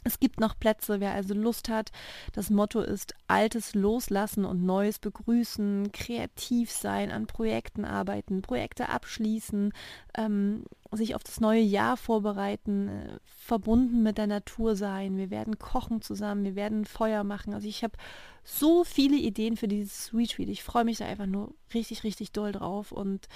es 0.05 0.19
gibt 0.19 0.39
noch 0.39 0.57
Plätze, 0.57 0.99
wer 0.99 1.13
also 1.13 1.33
Lust 1.33 1.67
hat. 1.67 1.91
Das 2.31 2.51
Motto 2.51 2.79
ist 2.79 3.15
Altes 3.27 3.73
loslassen 3.73 4.45
und 4.45 4.63
Neues 4.63 4.99
begrüßen, 4.99 5.91
kreativ 5.91 6.71
sein, 6.71 7.11
an 7.11 7.25
Projekten 7.25 7.85
arbeiten, 7.85 8.43
Projekte 8.43 8.89
abschließen, 8.89 9.73
ähm, 10.15 10.63
sich 10.91 11.15
auf 11.15 11.23
das 11.23 11.39
neue 11.41 11.61
Jahr 11.61 11.97
vorbereiten, 11.97 12.87
äh, 12.87 13.19
verbunden 13.25 14.03
mit 14.03 14.19
der 14.19 14.27
Natur 14.27 14.75
sein. 14.75 15.17
Wir 15.17 15.31
werden 15.31 15.57
kochen 15.57 16.03
zusammen, 16.03 16.43
wir 16.43 16.55
werden 16.55 16.85
Feuer 16.85 17.23
machen. 17.23 17.55
Also 17.55 17.67
ich 17.67 17.83
habe 17.83 17.97
so 18.43 18.83
viele 18.83 19.17
Ideen 19.17 19.57
für 19.57 19.67
dieses 19.67 20.13
Retreat. 20.13 20.49
Ich 20.49 20.63
freue 20.63 20.85
mich 20.85 20.99
da 20.99 21.05
einfach 21.05 21.25
nur 21.25 21.55
richtig, 21.73 22.03
richtig 22.03 22.31
doll 22.31 22.51
drauf 22.51 22.91
und 22.91 23.27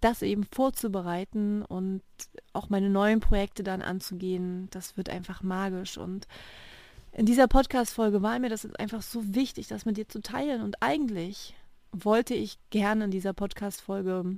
das 0.00 0.22
eben 0.22 0.44
vorzubereiten 0.44 1.62
und 1.62 2.02
auch 2.52 2.68
meine 2.68 2.90
neuen 2.90 3.20
Projekte 3.20 3.62
dann 3.62 3.82
anzugehen, 3.82 4.68
das 4.70 4.96
wird 4.96 5.08
einfach 5.10 5.42
magisch. 5.42 5.98
Und 5.98 6.26
in 7.12 7.26
dieser 7.26 7.48
Podcast-Folge 7.48 8.22
war 8.22 8.38
mir 8.38 8.48
das 8.48 8.72
einfach 8.74 9.02
so 9.02 9.34
wichtig, 9.34 9.68
das 9.68 9.84
mit 9.84 9.96
dir 9.96 10.08
zu 10.08 10.20
teilen. 10.20 10.62
Und 10.62 10.82
eigentlich 10.82 11.54
wollte 11.92 12.34
ich 12.34 12.58
gerne 12.70 13.04
in 13.04 13.10
dieser 13.10 13.32
Podcast-Folge 13.32 14.36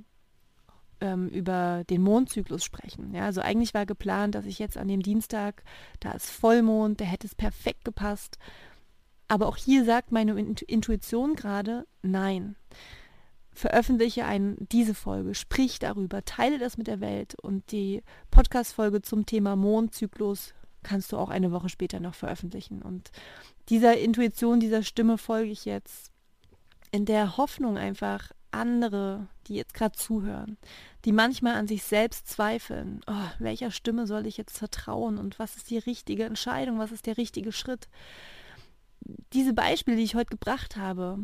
ähm, 1.01 1.29
über 1.29 1.83
den 1.89 2.01
Mondzyklus 2.01 2.63
sprechen. 2.63 3.13
Ja, 3.13 3.25
also 3.25 3.41
eigentlich 3.41 3.73
war 3.73 3.85
geplant, 3.85 4.35
dass 4.35 4.45
ich 4.45 4.59
jetzt 4.59 4.77
an 4.77 4.87
dem 4.87 5.01
Dienstag, 5.01 5.63
da 5.99 6.11
ist 6.11 6.29
Vollmond, 6.29 6.99
der 6.99 7.07
hätte 7.07 7.27
es 7.27 7.35
perfekt 7.35 7.85
gepasst. 7.85 8.37
Aber 9.27 9.47
auch 9.47 9.57
hier 9.57 9.85
sagt 9.85 10.11
meine 10.11 10.39
Intuition 10.39 11.35
gerade, 11.35 11.85
nein 12.01 12.55
veröffentliche 13.53 14.25
ein, 14.25 14.57
diese 14.71 14.95
Folge, 14.95 15.35
sprich 15.35 15.79
darüber, 15.79 16.25
teile 16.25 16.59
das 16.59 16.77
mit 16.77 16.87
der 16.87 17.01
Welt 17.01 17.35
und 17.41 17.71
die 17.71 18.03
Podcast-Folge 18.31 19.01
zum 19.01 19.25
Thema 19.25 19.55
Mondzyklus 19.55 20.53
kannst 20.83 21.11
du 21.11 21.17
auch 21.17 21.29
eine 21.29 21.51
Woche 21.51 21.69
später 21.69 21.99
noch 21.99 22.13
veröffentlichen. 22.15 22.81
Und 22.81 23.11
dieser 23.69 23.97
Intuition, 23.97 24.59
dieser 24.59 24.83
Stimme 24.83 25.17
folge 25.17 25.51
ich 25.51 25.65
jetzt 25.65 26.11
in 26.91 27.05
der 27.05 27.37
Hoffnung 27.37 27.77
einfach, 27.77 28.31
andere, 28.51 29.27
die 29.47 29.55
jetzt 29.55 29.73
gerade 29.73 29.97
zuhören, 29.97 30.57
die 31.05 31.11
manchmal 31.11 31.55
an 31.55 31.67
sich 31.67 31.83
selbst 31.83 32.27
zweifeln, 32.27 33.01
oh, 33.07 33.29
welcher 33.39 33.71
Stimme 33.71 34.05
soll 34.05 34.27
ich 34.27 34.37
jetzt 34.37 34.57
vertrauen 34.57 35.17
und 35.17 35.39
was 35.39 35.55
ist 35.55 35.69
die 35.71 35.79
richtige 35.79 36.25
Entscheidung, 36.25 36.77
was 36.77 36.91
ist 36.91 37.07
der 37.07 37.17
richtige 37.17 37.51
Schritt. 37.51 37.89
Diese 39.33 39.53
Beispiele, 39.53 39.97
die 39.97 40.03
ich 40.03 40.15
heute 40.15 40.29
gebracht 40.29 40.77
habe, 40.77 41.17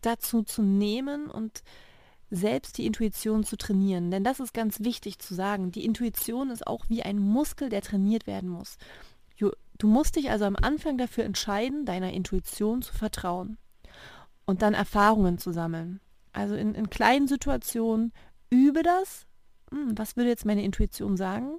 dazu 0.00 0.42
zu 0.42 0.62
nehmen 0.62 1.30
und 1.30 1.62
selbst 2.30 2.78
die 2.78 2.86
Intuition 2.86 3.44
zu 3.44 3.56
trainieren. 3.56 4.10
Denn 4.10 4.24
das 4.24 4.40
ist 4.40 4.54
ganz 4.54 4.80
wichtig 4.80 5.18
zu 5.18 5.34
sagen. 5.34 5.72
Die 5.72 5.84
Intuition 5.84 6.50
ist 6.50 6.66
auch 6.66 6.84
wie 6.88 7.02
ein 7.02 7.18
Muskel, 7.18 7.68
der 7.68 7.82
trainiert 7.82 8.26
werden 8.26 8.48
muss. 8.48 8.78
Du 9.80 9.88
musst 9.88 10.16
dich 10.16 10.30
also 10.30 10.44
am 10.44 10.56
Anfang 10.56 10.98
dafür 10.98 11.24
entscheiden, 11.24 11.86
deiner 11.86 12.12
Intuition 12.12 12.82
zu 12.82 12.92
vertrauen 12.92 13.56
und 14.44 14.60
dann 14.60 14.74
Erfahrungen 14.74 15.38
zu 15.38 15.52
sammeln. 15.52 16.00
Also 16.32 16.54
in, 16.54 16.74
in 16.74 16.90
kleinen 16.90 17.26
Situationen 17.26 18.12
übe 18.50 18.82
das. 18.82 19.26
Hm, 19.70 19.96
was 19.96 20.16
würde 20.16 20.28
jetzt 20.28 20.44
meine 20.44 20.62
Intuition 20.62 21.16
sagen? 21.16 21.58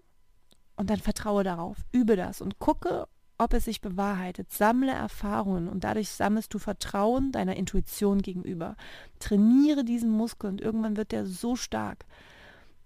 Und 0.75 0.91
dann 0.91 0.99
vertraue 0.99 1.43
darauf. 1.43 1.77
Übe 1.91 2.15
das 2.15 2.41
und 2.41 2.59
gucke, 2.59 3.07
ob 3.41 3.53
es 3.53 3.65
sich 3.65 3.81
bewahrheitet. 3.81 4.51
Sammle 4.51 4.91
Erfahrungen 4.91 5.67
und 5.67 5.83
dadurch 5.83 6.09
sammelst 6.09 6.53
du 6.53 6.59
Vertrauen 6.59 7.31
deiner 7.31 7.55
Intuition 7.55 8.21
gegenüber. 8.21 8.75
Trainiere 9.19 9.83
diesen 9.83 10.11
Muskel 10.11 10.51
und 10.51 10.61
irgendwann 10.61 10.95
wird 10.95 11.11
der 11.11 11.25
so 11.25 11.55
stark, 11.55 12.05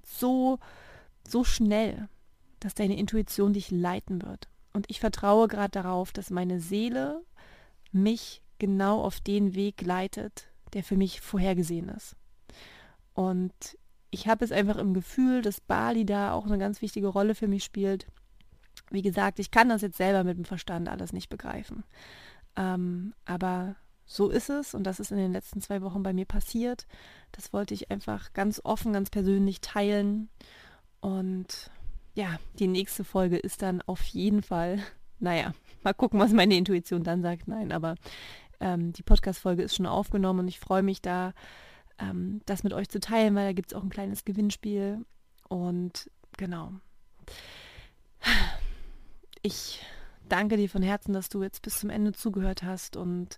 so, 0.02 0.60
so 1.28 1.44
schnell, 1.44 2.08
dass 2.62 2.74
deine 2.74 2.98
Intuition 2.98 3.52
dich 3.52 3.70
leiten 3.70 4.22
wird. 4.22 4.48
Und 4.72 4.86
ich 4.90 5.02
vertraue 5.02 5.50
gerade 5.50 5.72
darauf, 5.72 6.14
dass 6.14 6.30
meine 6.30 6.62
Seele 6.62 7.22
mich 7.92 8.42
genau 8.58 9.02
auf 9.02 9.20
den 9.20 9.56
Weg 9.56 9.82
leitet, 9.82 10.48
der 10.74 10.84
für 10.84 10.96
mich 10.96 11.20
vorhergesehen 11.20 11.90
ist. 11.90 12.16
Und 13.14 13.54
ich 14.10 14.30
habe 14.30 14.46
es 14.46 14.54
einfach 14.54 14.78
im 14.78 14.94
Gefühl, 14.94 15.42
dass 15.42 15.60
Bali 15.60 16.06
da 16.06 16.32
auch 16.32 16.46
eine 16.46 16.58
ganz 16.58 16.82
wichtige 16.82 17.08
Rolle 17.08 17.36
für 17.36 17.50
mich 17.50 17.66
spielt 17.66 18.08
wie 18.96 19.04
gesagt, 19.04 19.40
ich 19.40 19.52
kann 19.52 19.70
das 19.70 19.82
jetzt 19.82 19.98
selber 19.98 20.24
mit 20.24 20.38
dem 20.38 20.46
Verstand 20.46 20.90
alles 20.90 21.14
nicht 21.14 21.30
begreifen. 21.30 21.84
Ähm, 22.56 23.14
aber 23.26 23.76
so 24.06 24.30
ist 24.30 24.50
es 24.50 24.74
und 24.74 24.84
das 24.84 25.00
ist 25.00 25.12
in 25.12 25.18
den 25.18 25.34
letzten 25.34 25.62
zwei 25.62 25.82
Wochen 25.82 26.02
bei 26.02 26.14
mir 26.14 26.26
passiert. 26.26 26.88
Das 27.32 27.54
wollte 27.54 27.74
ich 27.74 27.92
einfach 27.92 28.34
ganz 28.34 28.62
offen, 28.64 28.94
ganz 28.94 29.10
persönlich 29.10 29.62
teilen. 29.62 30.30
Und 31.02 31.70
ja, 32.16 32.40
die 32.58 32.68
nächste 32.68 33.04
Folge 33.04 33.38
ist 33.38 33.62
dann 33.62 33.82
auf 33.84 34.02
jeden 34.04 34.42
Fall 34.42 34.80
naja, 35.20 35.54
mal 35.84 35.94
gucken, 35.94 36.20
was 36.20 36.34
meine 36.34 36.56
Intuition 36.56 37.04
dann 37.04 37.22
sagt. 37.22 37.48
Nein, 37.48 37.72
aber 37.72 37.96
ähm, 38.60 38.94
die 38.94 39.04
Podcast-Folge 39.04 39.64
ist 39.64 39.76
schon 39.76 39.86
aufgenommen 39.86 40.42
und 40.42 40.48
ich 40.48 40.60
freue 40.60 40.84
mich 40.84 41.02
da, 41.02 41.34
ähm, 42.00 42.42
das 42.46 42.64
mit 42.64 42.74
euch 42.74 42.90
zu 42.90 43.00
teilen, 43.00 43.36
weil 43.36 43.48
da 43.48 43.54
gibt 43.54 43.72
es 43.72 43.78
auch 43.78 43.84
ein 43.84 43.90
kleines 43.90 44.26
Gewinnspiel. 44.26 45.06
Und 45.48 46.10
genau. 46.38 46.74
Ich 49.46 49.80
danke 50.28 50.58
dir 50.58 50.68
von 50.68 50.82
Herzen, 50.82 51.14
dass 51.14 51.30
du 51.30 51.44
jetzt 51.44 51.62
bis 51.62 51.78
zum 51.78 51.92
Ende 51.92 52.14
zugehört 52.14 52.64
hast 52.64 52.98
und 52.98 53.38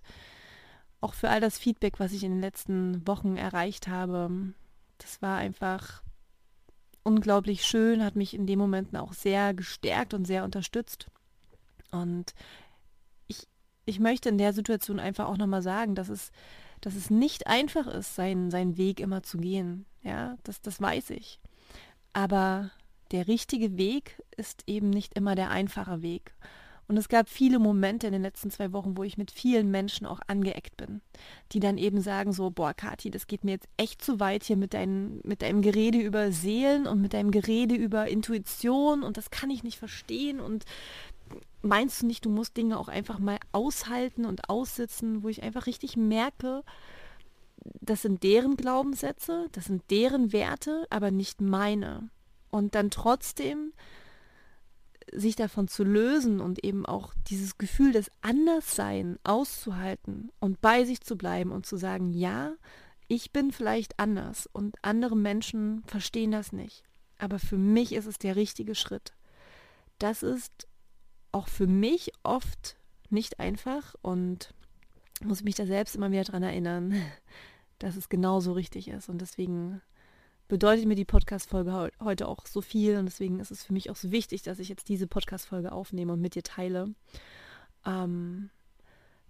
auch 1.02 1.12
für 1.12 1.28
all 1.28 1.38
das 1.38 1.58
Feedback, 1.58 2.00
was 2.00 2.14
ich 2.14 2.24
in 2.24 2.32
den 2.32 2.40
letzten 2.40 3.06
Wochen 3.06 3.36
erreicht 3.36 3.88
habe. 3.88 4.54
Das 4.96 5.20
war 5.20 5.36
einfach 5.36 6.02
unglaublich 7.02 7.66
schön, 7.66 8.02
hat 8.02 8.16
mich 8.16 8.32
in 8.32 8.46
den 8.46 8.58
Momenten 8.58 8.96
auch 8.96 9.12
sehr 9.12 9.52
gestärkt 9.52 10.14
und 10.14 10.24
sehr 10.24 10.44
unterstützt. 10.44 11.08
Und 11.90 12.32
ich, 13.26 13.46
ich 13.84 14.00
möchte 14.00 14.30
in 14.30 14.38
der 14.38 14.54
Situation 14.54 15.00
einfach 15.00 15.26
auch 15.26 15.36
nochmal 15.36 15.60
sagen, 15.60 15.94
dass 15.94 16.08
es, 16.08 16.32
dass 16.80 16.94
es 16.94 17.10
nicht 17.10 17.46
einfach 17.46 17.86
ist, 17.86 18.14
seinen, 18.14 18.50
seinen 18.50 18.78
Weg 18.78 19.00
immer 19.00 19.22
zu 19.22 19.36
gehen. 19.36 19.84
Ja, 20.02 20.38
das, 20.42 20.62
das 20.62 20.80
weiß 20.80 21.10
ich. 21.10 21.38
Aber 22.14 22.70
der 23.10 23.28
richtige 23.28 23.76
Weg 23.76 24.22
ist 24.36 24.62
eben 24.66 24.90
nicht 24.90 25.14
immer 25.14 25.34
der 25.34 25.50
einfache 25.50 26.02
Weg. 26.02 26.34
Und 26.88 26.96
es 26.96 27.10
gab 27.10 27.28
viele 27.28 27.58
Momente 27.58 28.06
in 28.06 28.14
den 28.14 28.22
letzten 28.22 28.50
zwei 28.50 28.72
Wochen, 28.72 28.96
wo 28.96 29.02
ich 29.02 29.18
mit 29.18 29.30
vielen 29.30 29.70
Menschen 29.70 30.06
auch 30.06 30.20
angeeckt 30.26 30.78
bin, 30.78 31.02
die 31.52 31.60
dann 31.60 31.76
eben 31.76 32.00
sagen 32.00 32.32
so, 32.32 32.50
boah, 32.50 32.72
Kathi, 32.72 33.10
das 33.10 33.26
geht 33.26 33.44
mir 33.44 33.50
jetzt 33.52 33.68
echt 33.76 34.02
zu 34.02 34.20
weit 34.20 34.42
hier 34.44 34.56
mit, 34.56 34.72
dein, 34.72 35.20
mit 35.22 35.42
deinem 35.42 35.60
Gerede 35.60 35.98
über 35.98 36.32
Seelen 36.32 36.86
und 36.86 37.02
mit 37.02 37.12
deinem 37.12 37.30
Gerede 37.30 37.74
über 37.74 38.08
Intuition 38.08 39.02
und 39.02 39.18
das 39.18 39.30
kann 39.30 39.50
ich 39.50 39.62
nicht 39.62 39.78
verstehen 39.78 40.40
und 40.40 40.64
meinst 41.60 42.00
du 42.00 42.06
nicht, 42.06 42.24
du 42.24 42.30
musst 42.30 42.56
Dinge 42.56 42.78
auch 42.78 42.88
einfach 42.88 43.18
mal 43.18 43.36
aushalten 43.52 44.24
und 44.24 44.48
aussitzen, 44.48 45.22
wo 45.22 45.28
ich 45.28 45.42
einfach 45.42 45.66
richtig 45.66 45.98
merke, 45.98 46.62
das 47.82 48.00
sind 48.00 48.22
deren 48.22 48.56
Glaubenssätze, 48.56 49.48
das 49.52 49.66
sind 49.66 49.82
deren 49.90 50.32
Werte, 50.32 50.86
aber 50.88 51.10
nicht 51.10 51.42
meine. 51.42 52.08
Und 52.50 52.74
dann 52.74 52.90
trotzdem 52.90 53.72
sich 55.12 55.36
davon 55.36 55.68
zu 55.68 55.84
lösen 55.84 56.40
und 56.40 56.64
eben 56.64 56.86
auch 56.86 57.14
dieses 57.28 57.58
Gefühl 57.58 57.92
des 57.92 58.10
Anderssein 58.20 59.18
auszuhalten 59.24 60.30
und 60.38 60.60
bei 60.60 60.84
sich 60.84 61.00
zu 61.00 61.16
bleiben 61.16 61.50
und 61.50 61.66
zu 61.66 61.76
sagen, 61.76 62.10
ja, 62.10 62.52
ich 63.06 63.32
bin 63.32 63.52
vielleicht 63.52 63.98
anders 63.98 64.48
und 64.52 64.76
andere 64.82 65.16
Menschen 65.16 65.82
verstehen 65.86 66.30
das 66.30 66.52
nicht. 66.52 66.82
Aber 67.18 67.38
für 67.38 67.56
mich 67.56 67.92
ist 67.92 68.06
es 68.06 68.18
der 68.18 68.36
richtige 68.36 68.74
Schritt. 68.74 69.14
Das 69.98 70.22
ist 70.22 70.68
auch 71.32 71.48
für 71.48 71.66
mich 71.66 72.12
oft 72.22 72.76
nicht 73.10 73.40
einfach 73.40 73.94
und 74.02 74.54
muss 75.24 75.42
mich 75.42 75.54
da 75.54 75.66
selbst 75.66 75.96
immer 75.96 76.10
wieder 76.10 76.24
daran 76.24 76.42
erinnern, 76.42 76.94
dass 77.78 77.96
es 77.96 78.08
genauso 78.08 78.52
richtig 78.52 78.88
ist. 78.88 79.08
Und 79.08 79.20
deswegen 79.20 79.80
bedeutet 80.48 80.86
mir 80.86 80.94
die 80.94 81.04
Podcast-Folge 81.04 81.90
heute 82.00 82.26
auch 82.26 82.46
so 82.46 82.60
viel 82.62 82.96
und 82.96 83.06
deswegen 83.06 83.38
ist 83.38 83.50
es 83.50 83.64
für 83.64 83.72
mich 83.72 83.90
auch 83.90 83.96
so 83.96 84.10
wichtig, 84.10 84.42
dass 84.42 84.58
ich 84.58 84.68
jetzt 84.68 84.88
diese 84.88 85.06
Podcast-Folge 85.06 85.72
aufnehme 85.72 86.14
und 86.14 86.20
mit 86.20 86.34
dir 86.34 86.42
teile. 86.42 86.94
Ähm, 87.86 88.50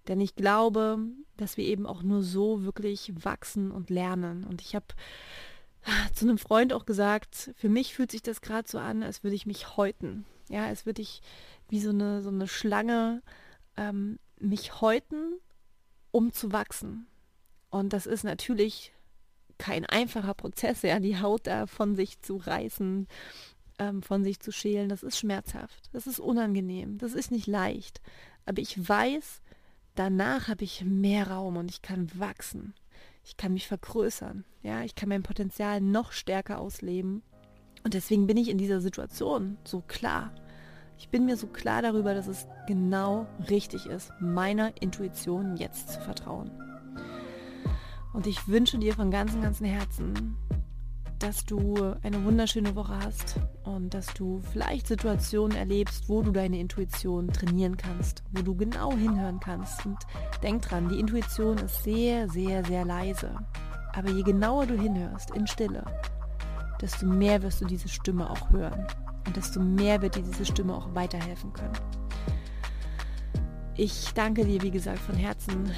denn 0.07 0.21
ich 0.21 0.35
glaube, 0.35 0.99
dass 1.37 1.57
wir 1.57 1.65
eben 1.65 1.85
auch 1.85 2.01
nur 2.01 2.23
so 2.23 2.63
wirklich 2.63 3.13
wachsen 3.23 3.71
und 3.71 3.89
lernen. 3.89 4.43
Und 4.45 4.61
ich 4.61 4.75
habe 4.75 4.87
zu 6.13 6.25
einem 6.25 6.37
Freund 6.37 6.73
auch 6.73 6.85
gesagt, 6.85 7.51
für 7.55 7.69
mich 7.69 7.93
fühlt 7.93 8.11
sich 8.11 8.23
das 8.23 8.41
gerade 8.41 8.67
so 8.67 8.79
an, 8.79 9.03
als 9.03 9.23
würde 9.23 9.35
ich 9.35 9.45
mich 9.45 9.77
häuten. 9.77 10.25
Ja, 10.49 10.65
als 10.65 10.85
würde 10.85 11.01
ich 11.01 11.21
wie 11.67 11.79
so 11.79 11.91
eine, 11.91 12.23
so 12.23 12.29
eine 12.29 12.47
Schlange 12.47 13.21
ähm, 13.77 14.17
mich 14.39 14.81
häuten, 14.81 15.37
um 16.11 16.33
zu 16.33 16.51
wachsen. 16.51 17.05
Und 17.69 17.93
das 17.93 18.07
ist 18.07 18.23
natürlich 18.23 18.93
kein 19.59 19.85
einfacher 19.85 20.33
Prozess, 20.33 20.81
ja, 20.81 20.99
die 20.99 21.21
Haut 21.21 21.45
da 21.45 21.67
von 21.67 21.95
sich 21.95 22.19
zu 22.21 22.37
reißen, 22.37 23.07
ähm, 23.77 24.01
von 24.01 24.23
sich 24.23 24.39
zu 24.39 24.51
schälen, 24.51 24.89
das 24.89 25.03
ist 25.03 25.19
schmerzhaft, 25.19 25.89
das 25.93 26.07
ist 26.07 26.19
unangenehm, 26.19 26.97
das 26.97 27.13
ist 27.13 27.29
nicht 27.29 27.45
leicht. 27.45 28.01
Aber 28.45 28.61
ich 28.61 28.89
weiß, 28.89 29.41
danach 29.93 30.47
habe 30.47 30.63
ich 30.63 30.83
mehr 30.83 31.29
Raum 31.29 31.57
und 31.57 31.69
ich 31.69 31.83
kann 31.83 32.09
wachsen. 32.15 32.73
Ich 33.23 33.37
kann 33.37 33.53
mich 33.53 33.67
vergrößern, 33.67 34.45
ja, 34.63 34.81
ich 34.81 34.95
kann 34.95 35.09
mein 35.09 35.23
Potenzial 35.23 35.81
noch 35.81 36.13
stärker 36.13 36.59
ausleben. 36.59 37.21
Und 37.83 37.93
deswegen 37.93 38.27
bin 38.27 38.37
ich 38.37 38.49
in 38.49 38.57
dieser 38.57 38.81
Situation 38.81 39.57
so 39.63 39.81
klar. 39.81 40.33
Ich 40.97 41.09
bin 41.09 41.25
mir 41.25 41.37
so 41.37 41.47
klar 41.47 41.81
darüber, 41.81 42.13
dass 42.13 42.27
es 42.27 42.47
genau 42.67 43.27
richtig 43.49 43.85
ist, 43.85 44.11
meiner 44.19 44.81
Intuition 44.81 45.55
jetzt 45.55 45.89
zu 45.89 46.01
vertrauen. 46.01 46.68
Und 48.13 48.27
ich 48.27 48.47
wünsche 48.47 48.77
dir 48.77 48.93
von 48.93 49.11
ganzem, 49.11 49.41
ganzem 49.41 49.67
Herzen, 49.67 50.35
dass 51.19 51.45
du 51.45 51.75
eine 52.01 52.23
wunderschöne 52.23 52.75
Woche 52.75 52.97
hast 52.97 53.35
und 53.63 53.93
dass 53.93 54.07
du 54.13 54.41
vielleicht 54.51 54.87
Situationen 54.87 55.55
erlebst, 55.55 56.07
wo 56.07 56.21
du 56.21 56.31
deine 56.31 56.59
Intuition 56.59 57.27
trainieren 57.27 57.75
kannst, 57.77 58.23
wo 58.31 58.41
du 58.41 58.55
genau 58.55 58.93
hinhören 58.93 59.39
kannst. 59.39 59.85
Und 59.85 59.97
denk 60.41 60.61
dran, 60.63 60.87
die 60.89 60.99
Intuition 60.99 61.57
ist 61.57 61.83
sehr, 61.83 62.29
sehr, 62.29 62.65
sehr 62.65 62.85
leise. 62.85 63.35
Aber 63.93 64.09
je 64.09 64.23
genauer 64.23 64.65
du 64.65 64.79
hinhörst, 64.79 65.31
in 65.35 65.45
Stille, 65.45 65.83
desto 66.81 67.05
mehr 67.05 67.41
wirst 67.41 67.61
du 67.61 67.65
diese 67.65 67.89
Stimme 67.89 68.29
auch 68.29 68.49
hören. 68.51 68.87
Und 69.27 69.35
desto 69.35 69.59
mehr 69.59 70.01
wird 70.01 70.15
dir 70.15 70.23
diese 70.23 70.45
Stimme 70.45 70.73
auch 70.73 70.95
weiterhelfen 70.95 71.51
können. 71.51 71.77
Ich 73.75 74.13
danke 74.13 74.45
dir, 74.45 74.61
wie 74.61 74.71
gesagt, 74.71 74.99
von 74.99 75.15
Herzen, 75.15 75.71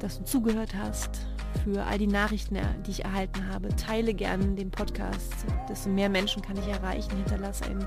dass 0.00 0.18
du 0.18 0.24
zugehört 0.24 0.74
hast 0.74 1.26
für 1.64 1.84
all 1.84 1.98
die 1.98 2.06
Nachrichten, 2.06 2.58
die 2.86 2.90
ich 2.90 3.04
erhalten 3.04 3.48
habe. 3.52 3.68
Teile 3.76 4.14
gerne 4.14 4.44
den 4.54 4.70
Podcast, 4.70 5.32
desto 5.68 5.88
mehr 5.88 6.08
Menschen 6.08 6.42
kann 6.42 6.56
ich 6.56 6.68
erreichen. 6.68 7.16
Hinterlasse 7.16 7.64
ein, 7.66 7.86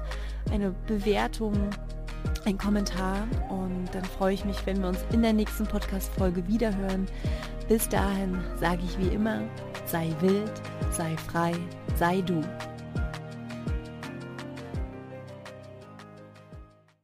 eine 0.52 0.72
Bewertung, 0.88 1.54
ein 2.46 2.58
Kommentar 2.58 3.28
und 3.50 3.88
dann 3.92 4.04
freue 4.04 4.34
ich 4.34 4.46
mich, 4.46 4.66
wenn 4.66 4.82
wir 4.82 4.90
uns 4.90 5.00
in 5.12 5.22
der 5.22 5.34
nächsten 5.34 5.66
Podcast-Folge 5.66 6.48
wiederhören. 6.48 7.08
Bis 7.68 7.88
dahin 7.88 8.38
sage 8.60 8.82
ich 8.84 8.98
wie 8.98 9.14
immer, 9.14 9.42
sei 9.86 10.14
wild, 10.22 10.52
sei 10.92 11.16
frei, 11.18 11.54
sei 11.96 12.22
du. 12.22 12.42